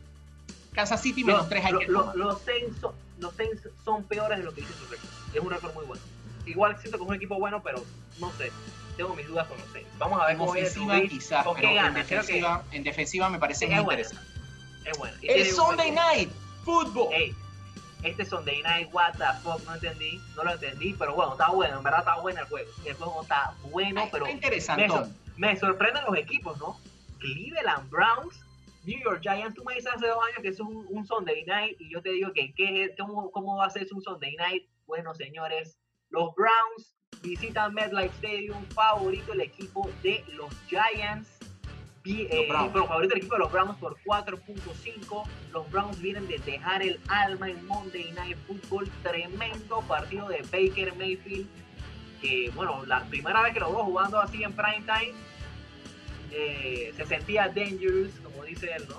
[0.72, 4.04] Kansas City menos Los, tres hay lo- que lo- los Saints son, los Saints son
[4.04, 5.08] peores de lo que dice su récord.
[5.34, 6.02] Es un récord muy bueno.
[6.46, 7.82] Igual siento que es un equipo bueno, pero
[8.20, 8.50] no sé.
[8.96, 9.90] Tengo mis dudas con los Saints.
[9.98, 11.10] Vamos a ver En cómo ofensiva subir.
[11.10, 11.74] quizás, pero en.
[11.74, 14.26] Creo que defensiva, en defensiva me parece muy es interesante.
[14.84, 15.16] es bueno.
[15.22, 15.90] El Sunday.
[15.90, 16.30] Night
[16.64, 17.08] Football.
[18.02, 21.78] Este Sunday Night, what the fuck, no entendí, no lo entendí, pero bueno, está bueno,
[21.78, 22.70] en verdad está bueno el juego.
[22.84, 24.88] El juego está bueno, Ay, pero está interesante.
[25.36, 26.78] me, me sorprenden los equipos, ¿no?
[27.18, 28.40] Cleveland Browns,
[28.84, 31.44] New York Giants, tú me dices hace dos años que eso es un, un Sunday
[31.44, 34.66] Night y yo te digo que ¿qué, cómo, ¿cómo va a ser un Sunday Night?
[34.86, 35.78] Bueno, señores,
[36.08, 41.28] los Browns visitan MetLife Stadium, favorito el equipo de los Giants.
[42.02, 45.24] Vi- Los eh, bueno, favorito el equipo de los Browns por 4.5.
[45.52, 48.90] Los Browns vienen de dejar el alma en Monday Night Football.
[49.02, 51.46] Tremendo partido de Baker Mayfield.
[52.22, 55.12] Que bueno, la primera vez que lo veo jugando así en prime time,
[56.32, 58.96] eh, se sentía dangerous, como dice él, ¿no?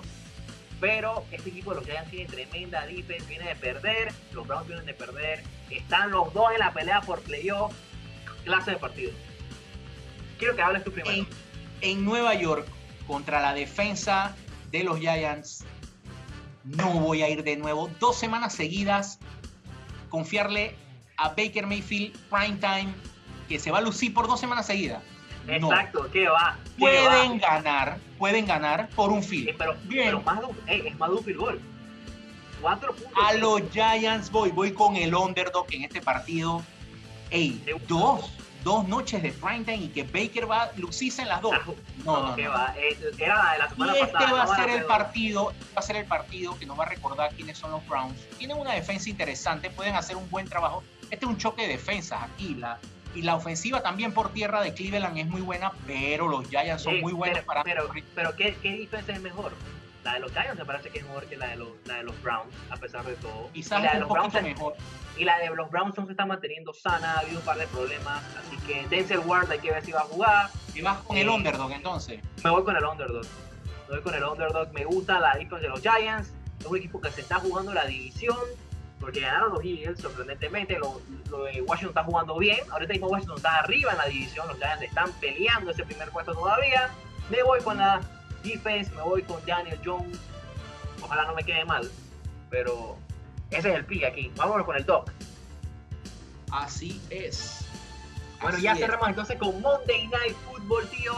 [0.80, 4.84] Pero este equipo de los Giants tiene tremenda defense, viene de perder, los Browns vienen
[4.86, 7.72] de perder, están los dos en la pelea por playoff,
[8.44, 9.12] clase de partido.
[10.38, 11.14] Quiero que hables tú primero.
[11.14, 11.26] En,
[11.82, 12.66] en Nueva York,
[13.12, 14.34] contra la defensa
[14.70, 15.64] de los Giants,
[16.64, 17.90] no voy a ir de nuevo.
[18.00, 19.18] Dos semanas seguidas,
[20.08, 20.74] confiarle
[21.18, 22.88] a Baker Mayfield prime time,
[23.50, 25.02] que se va a lucir por dos semanas seguidas.
[25.60, 25.70] No.
[25.70, 26.56] Exacto, ¿qué va?
[26.64, 27.38] ¿Qué Pueden va?
[27.50, 29.56] ganar, pueden ganar por un Eh, field.
[29.58, 30.04] pero, Bien.
[30.06, 31.60] pero más eh, es más de un field goal.
[32.62, 33.12] Cuatro puntos.
[33.22, 36.62] A los Giants voy, voy con el underdog en este partido.
[37.28, 38.30] Ey, dos,
[38.62, 41.52] dos noches de prime time y que Baker va a lucirse en las dos.
[42.04, 42.50] No, No, no, ¿qué no.
[42.50, 42.74] va?
[43.18, 44.32] Era la de la Y semana este pasada.
[44.32, 47.32] va a ser el partido, va a ser el partido que nos va a recordar
[47.34, 48.18] quiénes son los Browns.
[48.38, 50.82] Tienen una defensa interesante, pueden hacer un buen trabajo.
[51.10, 52.54] Este es un choque de defensas aquí.
[52.54, 52.78] La,
[53.14, 57.00] y la ofensiva también por tierra de Cleveland es muy buena, pero los Giants son
[57.00, 59.52] muy buenos pero, para Pero, pero ¿qué, ¿qué defensa es mejor?
[60.02, 62.02] La de los Giants me parece que es mejor que la de los, la de
[62.04, 63.50] los Browns, a pesar de todo.
[63.52, 64.74] quizás y, la de un los poquito Browns, mejor.
[65.18, 68.22] Y la de los Browns se está manteniendo sana, ha habido un par de problemas.
[68.36, 70.50] Así que Denzel Ward hay que ver si va a jugar.
[70.74, 72.20] Y vas con el Eh, underdog entonces.
[72.42, 73.26] Me voy con el underdog.
[73.88, 74.72] Me voy con el underdog.
[74.72, 76.32] Me gusta la defensa de los Giants.
[76.60, 78.36] Es un equipo que se está jugando la división.
[79.00, 80.78] Porque ganaron los Eagles, sorprendentemente.
[80.78, 82.60] Lo, lo de Washington está jugando bien.
[82.70, 84.48] Ahorita mismo Washington está arriba en la división.
[84.48, 86.88] Los Giants están peleando ese primer puesto todavía.
[87.28, 88.00] Me voy con la
[88.42, 88.90] defense.
[88.92, 90.18] Me voy con Daniel Jones.
[91.02, 91.90] Ojalá no me quede mal.
[92.48, 92.96] Pero
[93.52, 94.30] ese es el pick aquí.
[94.36, 95.10] Vámonos con el top.
[96.50, 97.64] Así es.
[98.40, 98.78] Bueno, Así ya es.
[98.78, 101.12] cerramos entonces con Monday Night Football, tío.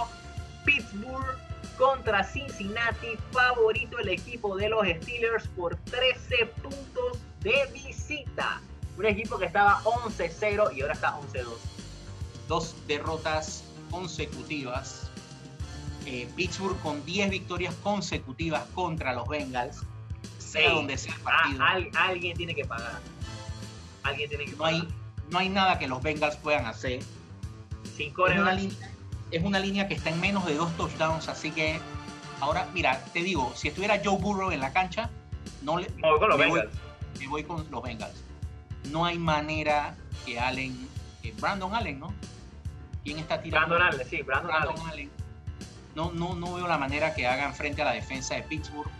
[0.64, 1.38] Pittsburgh
[1.78, 3.16] contra Cincinnati.
[3.32, 8.60] Favorito el equipo de los Steelers por 13 puntos de visita.
[8.96, 11.46] Un equipo que estaba 11-0 y ahora está 11-2.
[12.48, 15.10] Dos derrotas consecutivas.
[16.06, 19.82] Eh, Pittsburgh con 10 victorias consecutivas contra los Bengals.
[20.62, 21.64] Donde sea el Ah, partido.
[21.64, 23.00] al- alguien tiene que pagar.
[24.02, 24.74] Alguien tiene que no, pagar.
[24.74, 24.88] hay,
[25.30, 27.02] no hay nada que los Bengals puedan hacer.
[27.96, 28.76] Sin Es una, línea,
[29.30, 31.78] es una línea que está en menos de dos touchdowns, así que
[32.40, 35.10] ahora, mira, te digo, si estuviera Joe Burrow en la cancha,
[35.62, 36.68] no le, Me voy con los me voy-
[37.18, 38.22] me voy con los Bengals.
[38.90, 39.94] No hay manera
[40.26, 40.88] que Allen,
[41.22, 42.12] que Brandon Allen, ¿no?
[43.04, 43.74] ¿Quién está tirando?
[43.76, 44.90] Brandon Allen, sí, Brandon, Brandon Allen.
[44.92, 45.10] Allen.
[45.94, 48.90] No, no, no veo la manera que hagan frente a la defensa de Pittsburgh.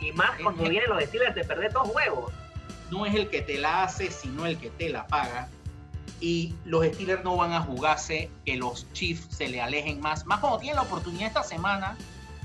[0.00, 2.32] Y más cuando Eh, vienen los Steelers de perder dos juegos.
[2.90, 5.48] no es el que te la hace, sino el que te la paga.
[6.20, 10.24] Y los Steelers no van a jugarse que los Chiefs se le alejen más.
[10.24, 11.96] Más cuando tienen la oportunidad esta semana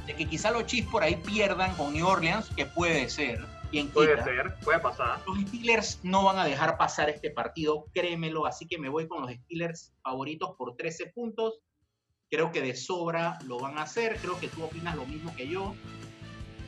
[0.08, 3.46] de que quizá los Chiefs por ahí pierdan con New Orleans, que puede ser.
[3.70, 4.24] Quien quita.
[4.26, 5.22] ser, puede pasar.
[5.26, 8.46] Los Steelers no van a dejar pasar este partido, créemelo.
[8.46, 11.60] Así que me voy con los Steelers favoritos por 13 puntos.
[12.30, 14.18] Creo que de sobra lo van a hacer.
[14.18, 15.74] Creo que tú opinas lo mismo que yo.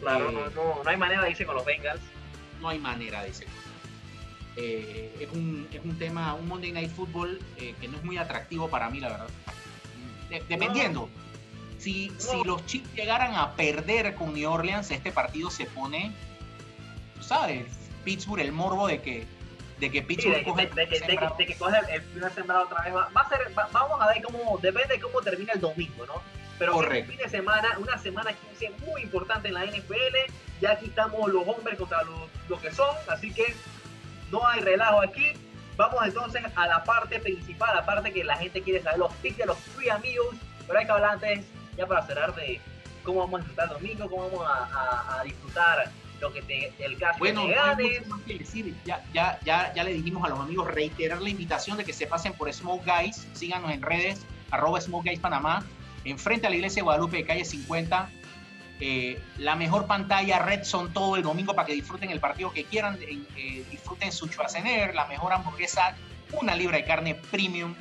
[0.04, 2.02] Claro, Eh, no, no, no hay manera de irse con los Bengals.
[2.62, 3.46] no hay manera de ese
[4.56, 8.18] eh, es, un, es un tema, un Monday Night Football eh, que no es muy
[8.18, 9.28] atractivo para mí, la verdad.
[10.30, 11.10] De- dependiendo,
[11.80, 16.14] Si, si los Chiefs llegaran a perder con New Orleans, este partido se pone,
[17.20, 17.66] ¿sabes?
[18.06, 19.26] Pittsburgh, el morbo de que,
[19.80, 21.36] de que Pittsburgh coge de- de que- de que- sembrado.
[21.38, 22.94] de que coge el primer sembrado otra vez.
[22.96, 26.06] Va, va a ser, va- vamos a ver cómo, depende de cómo termina el domingo,
[26.06, 26.22] ¿no?
[26.60, 27.12] Pero Correcto.
[27.12, 30.16] este fin de semana, una semana 15 muy importante en la NFL.
[30.62, 33.54] Ya aquí estamos los hombres contra los, los que son, así que
[34.32, 35.34] no hay relajo aquí.
[35.76, 39.38] Vamos entonces a la parte principal, la parte que la gente quiere saber, los picks
[39.38, 40.36] de los free amigos.
[40.68, 41.46] Pero hay que hablar antes,
[41.76, 42.62] ya para cerrar, de
[43.04, 45.92] cómo vamos a disfrutar el domingo, cómo vamos a, a- a disfrutar
[46.22, 48.74] lo que te, el caso Bueno, que te no más que decir.
[48.86, 52.08] Ya, ya, ya, ya le dijimos a los amigos reiterar la invitación de que se
[52.08, 55.66] pasen por Smoke Guys, síganos en redes, arroba Smoke Guys Panamá,
[56.06, 58.10] enfrente a la iglesia de Guadalupe de calle 50.
[58.80, 62.66] Eh, la mejor pantalla Red son todo el domingo para que disfruten el partido que
[62.66, 65.96] quieran, eh, eh, disfruten su Schwarzenegger, la mejor hamburguesa,
[66.34, 67.76] una libra de carne premium.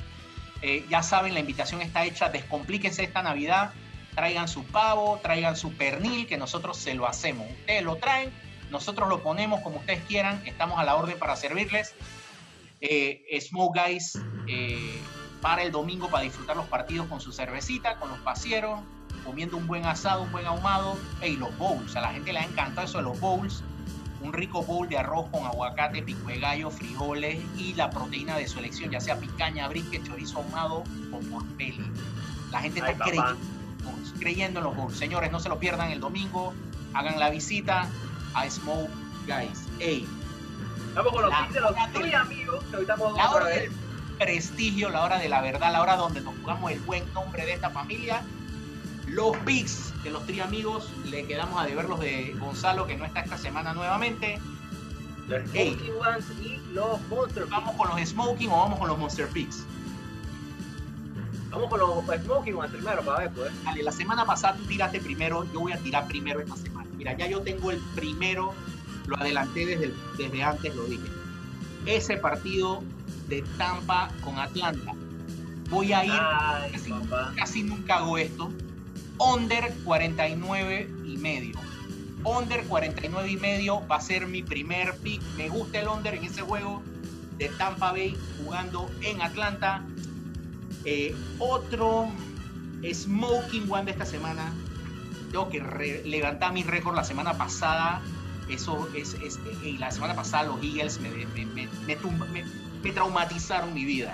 [0.89, 3.73] Ya saben, la invitación está hecha, descomplíquense esta Navidad,
[4.15, 7.51] traigan su pavo, traigan su pernil, que nosotros se lo hacemos.
[7.51, 8.31] Ustedes lo traen,
[8.71, 11.93] nosotros lo ponemos como ustedes quieran, estamos a la orden para servirles.
[13.41, 14.17] Smoke Guys
[15.43, 18.79] para el domingo para disfrutar los partidos con su cervecita, con los pasieros,
[19.25, 20.97] comiendo un buen asado, un buen ahumado.
[21.21, 23.61] Y los bowls, a la gente le ha encantado eso de los bowls.
[24.21, 28.47] Un rico bowl de arroz con aguacate, pico de gallo, frijoles y la proteína de
[28.47, 31.91] su elección, ya sea picaña, brisket, chorizo ahumado o porpeli.
[32.49, 34.97] La gente Ay, está creyendo, en los bowls, creyendo en los bowls.
[34.97, 36.53] Señores, no se lo pierdan el domingo.
[36.93, 37.89] Hagan la visita
[38.33, 38.89] a Smoke
[39.27, 39.67] Guys.
[39.79, 40.07] Ey,
[40.95, 42.95] Vamos con los La de los del- free amigos, que ahorita
[44.17, 47.53] prestigio, la hora de la verdad, la hora donde nos jugamos el buen nombre de
[47.53, 48.21] esta familia.
[49.07, 53.05] Los picks de los tri amigos, le quedamos a deber los de Gonzalo, que no
[53.05, 54.39] está esta semana nuevamente.
[55.27, 55.73] Los Ey.
[55.73, 59.65] Smoking Ones y los Monster ¿Vamos con los Smoking o vamos con los Monster Picks?
[61.49, 63.63] Vamos con los Smoking Ones primero para ver, pues.
[63.63, 66.89] Dale, la semana pasada tú tiraste primero, yo voy a tirar primero esta semana.
[66.97, 68.53] Mira, ya yo tengo el primero,
[69.07, 71.07] lo adelanté desde, desde antes, lo dije.
[71.85, 72.81] Ese partido
[73.33, 74.93] de Tampa con Atlanta.
[75.69, 76.71] Voy a ir Ay,
[77.35, 78.51] casi, nunca hago esto.
[79.17, 81.55] Under 49 y medio.
[82.23, 85.21] Under 49 y medio va a ser mi primer pick.
[85.35, 86.83] Me gusta el under en ese juego
[87.37, 89.83] de Tampa Bay jugando en Atlanta.
[90.85, 92.09] Eh, otro
[92.93, 94.53] Smoking One de esta semana.
[95.31, 95.59] Tengo que
[96.05, 98.01] levantar mi récord la semana pasada.
[98.49, 102.27] Eso es, es- y la semana pasada los Eagles me, me- me- me tumba-
[102.83, 104.13] me- traumatizaron mi vida.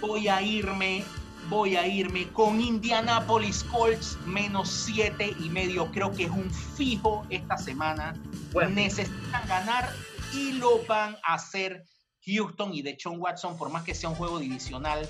[0.00, 1.04] Voy a irme,
[1.48, 5.90] voy a irme con Indianapolis Colts menos siete y medio.
[5.92, 8.14] Creo que es un fijo esta semana.
[8.52, 9.92] Bueno, Necesitan ganar
[10.32, 11.84] y lo van a hacer
[12.26, 15.08] Houston y de Watson, por más que sea un juego divisional,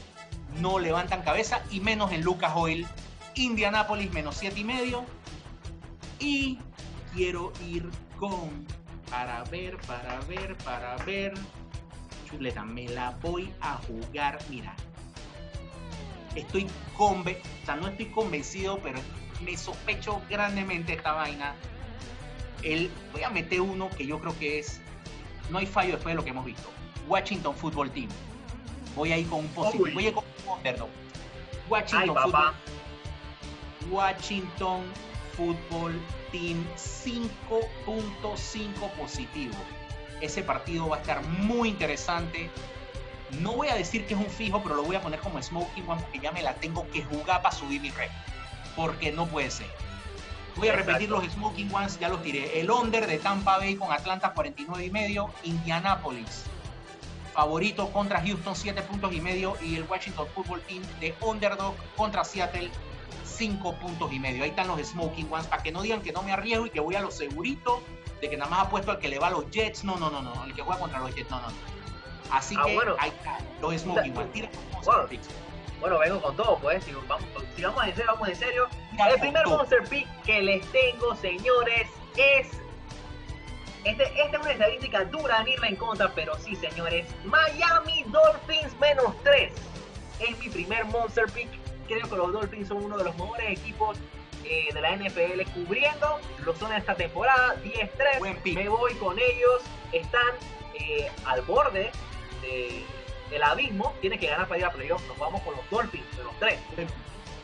[0.61, 2.87] no levantan cabeza y menos en Lucas Oil.
[3.35, 5.05] Indianapolis menos siete y medio.
[6.19, 6.59] Y
[7.15, 7.89] quiero ir
[8.19, 8.67] con
[9.11, 11.35] para ver, para ver, para ver.
[12.29, 14.39] Chuleta, me la voy a jugar.
[14.49, 14.75] Mira,
[16.35, 16.67] estoy
[16.97, 18.99] conve o sea, no estoy convencido, pero
[19.45, 21.55] me sospecho grandemente esta vaina.
[22.63, 24.81] El, voy a meter uno que yo creo que es.
[25.51, 26.69] No hay fallo después de lo que hemos visto.
[27.07, 28.09] Washington Football Team.
[28.95, 29.85] Voy a ir con un positivo.
[29.85, 29.95] Uy.
[29.95, 30.75] Voy a ir con un ay,
[31.69, 32.17] Washington.
[32.17, 32.55] Football
[33.91, 34.83] Washington
[35.37, 36.01] Football
[36.33, 39.55] Team 5.5 positivo.
[40.21, 42.51] Ese partido va a estar muy interesante.
[43.41, 45.89] No voy a decir que es un fijo, pero lo voy a poner como Smoking
[45.89, 48.11] One porque ya me la tengo que jugar para subir mi red.
[48.75, 49.69] Porque no puede ser.
[50.57, 51.25] Voy a repetir Exacto.
[51.25, 52.61] los Smoking Ones, ya los tiré.
[52.61, 55.31] El under de Tampa Bay con Atlanta 49 y medio.
[55.45, 56.45] Indianapolis
[57.33, 59.57] favorito contra Houston 7 puntos y medio.
[59.63, 62.71] Y el Washington Football Team de underdog contra Seattle
[63.25, 64.43] 5 puntos y medio.
[64.43, 66.81] Ahí están los Smoking Ones para que no digan que no me arriesgo y que
[66.81, 67.81] voy a lo segurito
[68.21, 69.85] de que nada más apuesto al que le va a los Jets.
[69.85, 70.45] No, no, no, no.
[70.45, 71.31] El que juega contra los Jets.
[71.31, 71.55] No, no, no.
[72.31, 72.95] Así Ah, que bueno.
[72.99, 73.39] ahí está.
[73.61, 74.33] Los Smoking Ones.
[74.33, 75.09] Tira tus Monster Bueno.
[75.09, 75.29] Picks.
[75.81, 76.85] Bueno, vengo con todo, pues.
[76.85, 77.23] Si vamos,
[77.57, 78.69] si vamos en serio, vamos en serio.
[78.91, 79.59] Tira El primer todo.
[79.59, 82.49] Monster Pick que les tengo, señores, es.
[83.85, 87.07] Este, esta es una estadística dura en irla en contra, pero sí, señores.
[87.25, 89.53] Miami Dolphins menos 3.
[90.19, 91.49] Es mi primer Monster Pick.
[91.87, 93.97] Creo que los Dolphins son uno de los mejores equipos
[94.45, 96.19] eh, de la NFL cubriendo.
[96.45, 97.57] Lo son esta temporada.
[97.63, 98.19] 10-3.
[98.19, 98.55] Buen pick.
[98.57, 99.63] Me voy con ellos.
[99.93, 100.21] Están
[100.75, 101.91] eh, al borde
[102.43, 102.85] de-
[103.31, 103.95] del abismo.
[104.01, 105.07] Tienen que ganar para ir a playoffs.
[105.07, 106.59] Nos vamos con los Dolphins, menos 3.
[106.75, 106.97] Buen pick.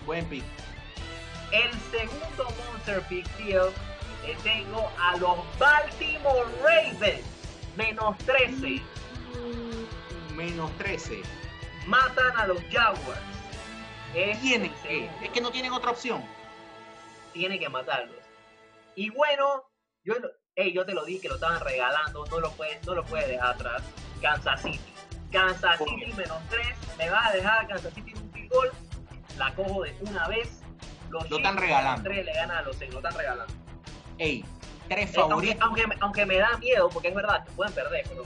[0.07, 0.45] Buen pick.
[1.53, 3.69] El segundo Monster Pick, tío,
[4.27, 7.23] eh, tengo a los Baltimore Ravens,
[7.77, 8.83] menos 13.
[10.35, 11.23] Menos 13.
[11.87, 13.21] Matan a los Jaguars.
[14.15, 15.13] es, Tiene el que, segundo.
[15.23, 16.25] es que no tienen otra opción.
[17.35, 18.17] Tiene que matarlos.
[18.97, 19.65] Y bueno,
[20.05, 22.95] yo, lo- ey, yo te lo dije que lo estaban regalando, no lo puedes, no
[22.95, 23.83] lo puedes dejar atrás.
[24.23, 24.81] Kansas City.
[25.31, 26.67] Kansas ¿Por City menos 3,
[26.97, 28.71] me vas a dejar a Kansas City un field goal,
[29.37, 30.61] la cojo de una vez.
[31.11, 32.03] Los Lo están regalando.
[32.03, 33.53] menos 3 le ganan a los Saints, lo están regalando.
[34.19, 34.45] Ey,
[34.89, 38.25] tres aunque, favoritos, aunque, me- aunque me da miedo, porque es verdad, pueden perder, pero,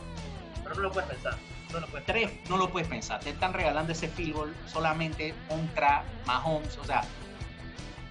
[0.63, 1.35] pero no lo puedes pensar.
[1.73, 3.21] No lo puedes tres no lo puedes pensar.
[3.21, 6.77] Te están regalando ese field goal solamente contra Mahomes.
[6.79, 7.03] O sea,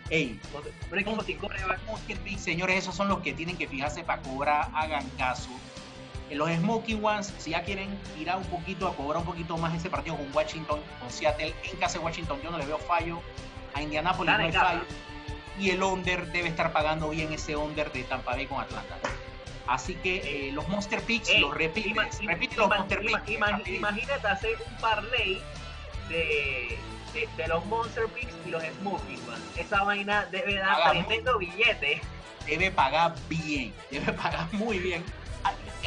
[0.10, 0.40] ey.
[0.92, 1.84] Un equipo sin coreback.
[1.86, 5.50] Monster Picks, señores, esos son los que tienen que fijarse para cobrar, hagan caso.
[6.30, 9.90] Los Smoky Ones, si ya quieren tirar un poquito, a cobrar un poquito más ese
[9.90, 13.22] partido con Washington, con Seattle, en casa de Washington yo no le veo fallo,
[13.74, 14.82] a Indianapolis no hay fallo,
[15.58, 18.98] y el under debe estar pagando bien ese under de Tampa Bay con Atlanta.
[19.68, 23.30] Así que eh, los Monster Picks los repites, ima- ima- repite los ima- Monster Picks.
[23.70, 25.42] imagínate hacer un parlay
[26.10, 26.78] de,
[27.22, 29.42] de, de los Monster Picks y los Ones.
[29.58, 31.06] Esa vaina debe dar Hagamos.
[31.08, 32.02] tremendo billete.
[32.46, 35.04] debe pagar bien, debe pagar muy bien.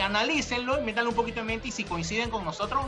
[0.02, 2.84] Analícenlo y métanle un poquito en mente y si coinciden con nosotros,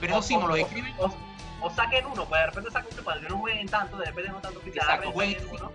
[0.00, 0.94] pero eso sí, O- nos lo escriben.
[0.98, 1.14] O,
[1.60, 4.30] o saquen uno, pues de repente saquen uno para que no jueguen tanto, de repente
[4.30, 5.72] no tanto se Exacto, jueguen uno.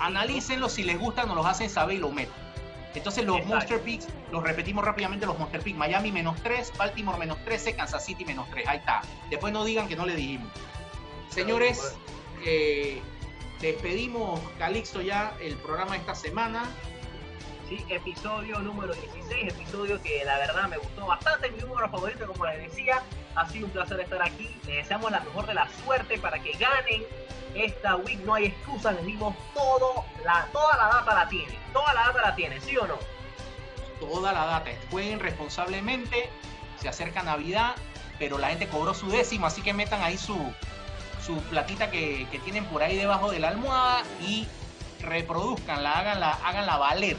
[0.00, 2.32] Analícenlo, si les gusta, nos los hacen saber y lo meten.
[2.94, 3.54] Entonces los Exacto.
[3.56, 8.04] Monster Picks, los repetimos rápidamente, los Monster Picks, Miami menos 3, Baltimore menos 13, Kansas
[8.04, 9.02] City menos 3, ahí está.
[9.28, 10.50] Después no digan que no le dijimos.
[11.28, 11.96] Señores,
[12.44, 13.02] eh,
[13.60, 16.64] despedimos Calixto ya el programa de esta semana.
[17.68, 22.46] Sí, episodio número 16, episodio que la verdad me gustó bastante, mi número favorito, como
[22.46, 23.02] les decía.
[23.34, 24.56] Ha sido un placer estar aquí.
[24.66, 27.04] Les deseamos la mejor de la suerte para que ganen
[27.54, 28.20] esta week.
[28.24, 31.58] No hay excusa, les dimos todo, la, toda la data la tienen.
[31.72, 32.98] Toda la data la tienen, ¿sí o no?
[34.00, 34.70] toda la data.
[34.90, 36.28] Jueguen responsablemente,
[36.80, 37.74] se acerca Navidad,
[38.18, 40.36] pero la gente cobró su décimo, así que metan ahí su,
[41.26, 44.46] su platita que, que tienen por ahí debajo de la almohada y
[45.00, 47.16] reproduzcanla, háganla, háganla valer,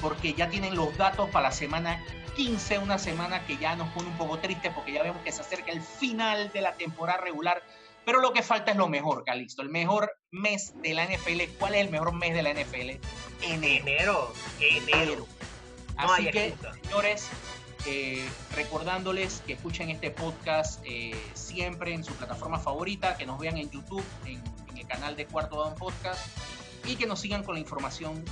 [0.00, 2.04] porque ya tienen los datos para la semana
[2.36, 5.40] 15, una semana que ya nos pone un poco triste porque ya vemos que se
[5.40, 7.62] acerca el final de la temporada regular.
[8.04, 9.62] Pero lo que falta es lo mejor, Calixto.
[9.62, 11.42] El mejor mes de la NFL.
[11.58, 12.98] ¿Cuál es el mejor mes de la NFL?
[13.42, 13.84] Enero.
[13.88, 15.26] Enero, enero.
[15.96, 17.28] Así que, señores,
[17.86, 23.56] eh, recordándoles que escuchen este podcast eh, siempre en su plataforma favorita, que nos vean
[23.56, 26.20] en YouTube, en, en el canal de Cuarto Down Podcast,
[26.84, 28.24] y que nos sigan con la información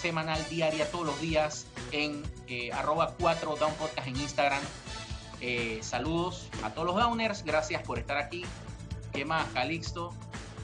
[0.00, 4.62] semanal, diaria, todos los días en eh, arroba 4 Down Podcast en Instagram.
[5.40, 8.44] Eh, saludos a todos los downers, gracias por estar aquí.
[9.12, 10.14] ¿Qué más, Calixto?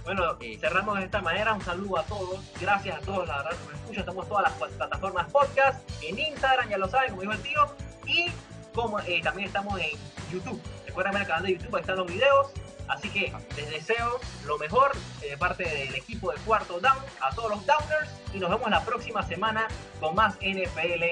[0.04, 0.56] Bueno, Eh.
[0.58, 1.52] cerramos de esta manera.
[1.52, 2.40] Un saludo a todos.
[2.60, 4.00] Gracias a todos, la verdad, nos escuchan.
[4.00, 5.80] Estamos todas las plat- plataformas podcast.
[6.02, 7.60] En Instagram, ya lo saben, como dijo el tío.
[8.08, 8.26] Y
[8.74, 9.90] como eh, también estamos en
[10.32, 10.60] YouTube.
[10.86, 12.48] Recuerden ver el canal de YouTube, ahí están los videos.
[12.88, 14.92] Así que les deseo lo mejor
[15.22, 18.10] eh, de parte del equipo de Cuarto Down, a todos los Downers.
[18.32, 19.68] Y nos vemos la próxima semana
[20.00, 21.04] con más NFL.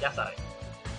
[0.00, 0.34] Ya saben.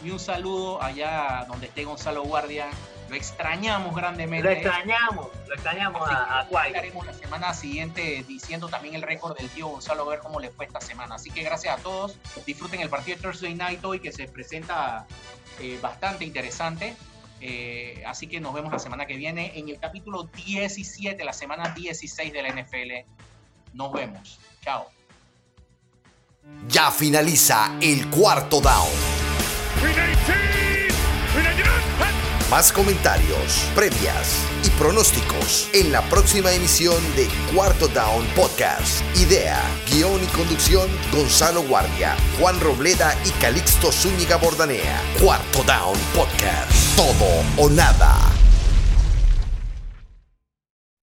[0.03, 2.69] Y un saludo allá donde esté Gonzalo Guardia.
[3.09, 4.43] Lo extrañamos grandemente.
[4.43, 6.67] Lo extrañamos, lo extrañamos Así a, a Quay.
[6.67, 10.51] estaremos la semana siguiente diciendo también el récord del tío Gonzalo, a ver cómo le
[10.51, 11.15] fue esta semana.
[11.15, 12.17] Así que gracias a todos.
[12.45, 15.07] Disfruten el partido de Thursday Night hoy que se presenta
[15.59, 16.95] eh, bastante interesante.
[17.41, 21.69] Eh, así que nos vemos la semana que viene en el capítulo 17, la semana
[21.69, 23.09] 16 de la NFL.
[23.73, 24.39] Nos vemos.
[24.61, 24.89] Chao.
[26.67, 28.89] Ya finaliza el cuarto down.
[32.49, 39.03] Más comentarios, previas y pronósticos en la próxima emisión de Cuarto Down Podcast.
[39.15, 44.99] Idea, guion y conducción Gonzalo Guardia, Juan Robleda y Calixto Zúñiga Bordanea.
[45.21, 46.71] Cuarto Down Podcast.
[46.95, 48.38] Todo o nada.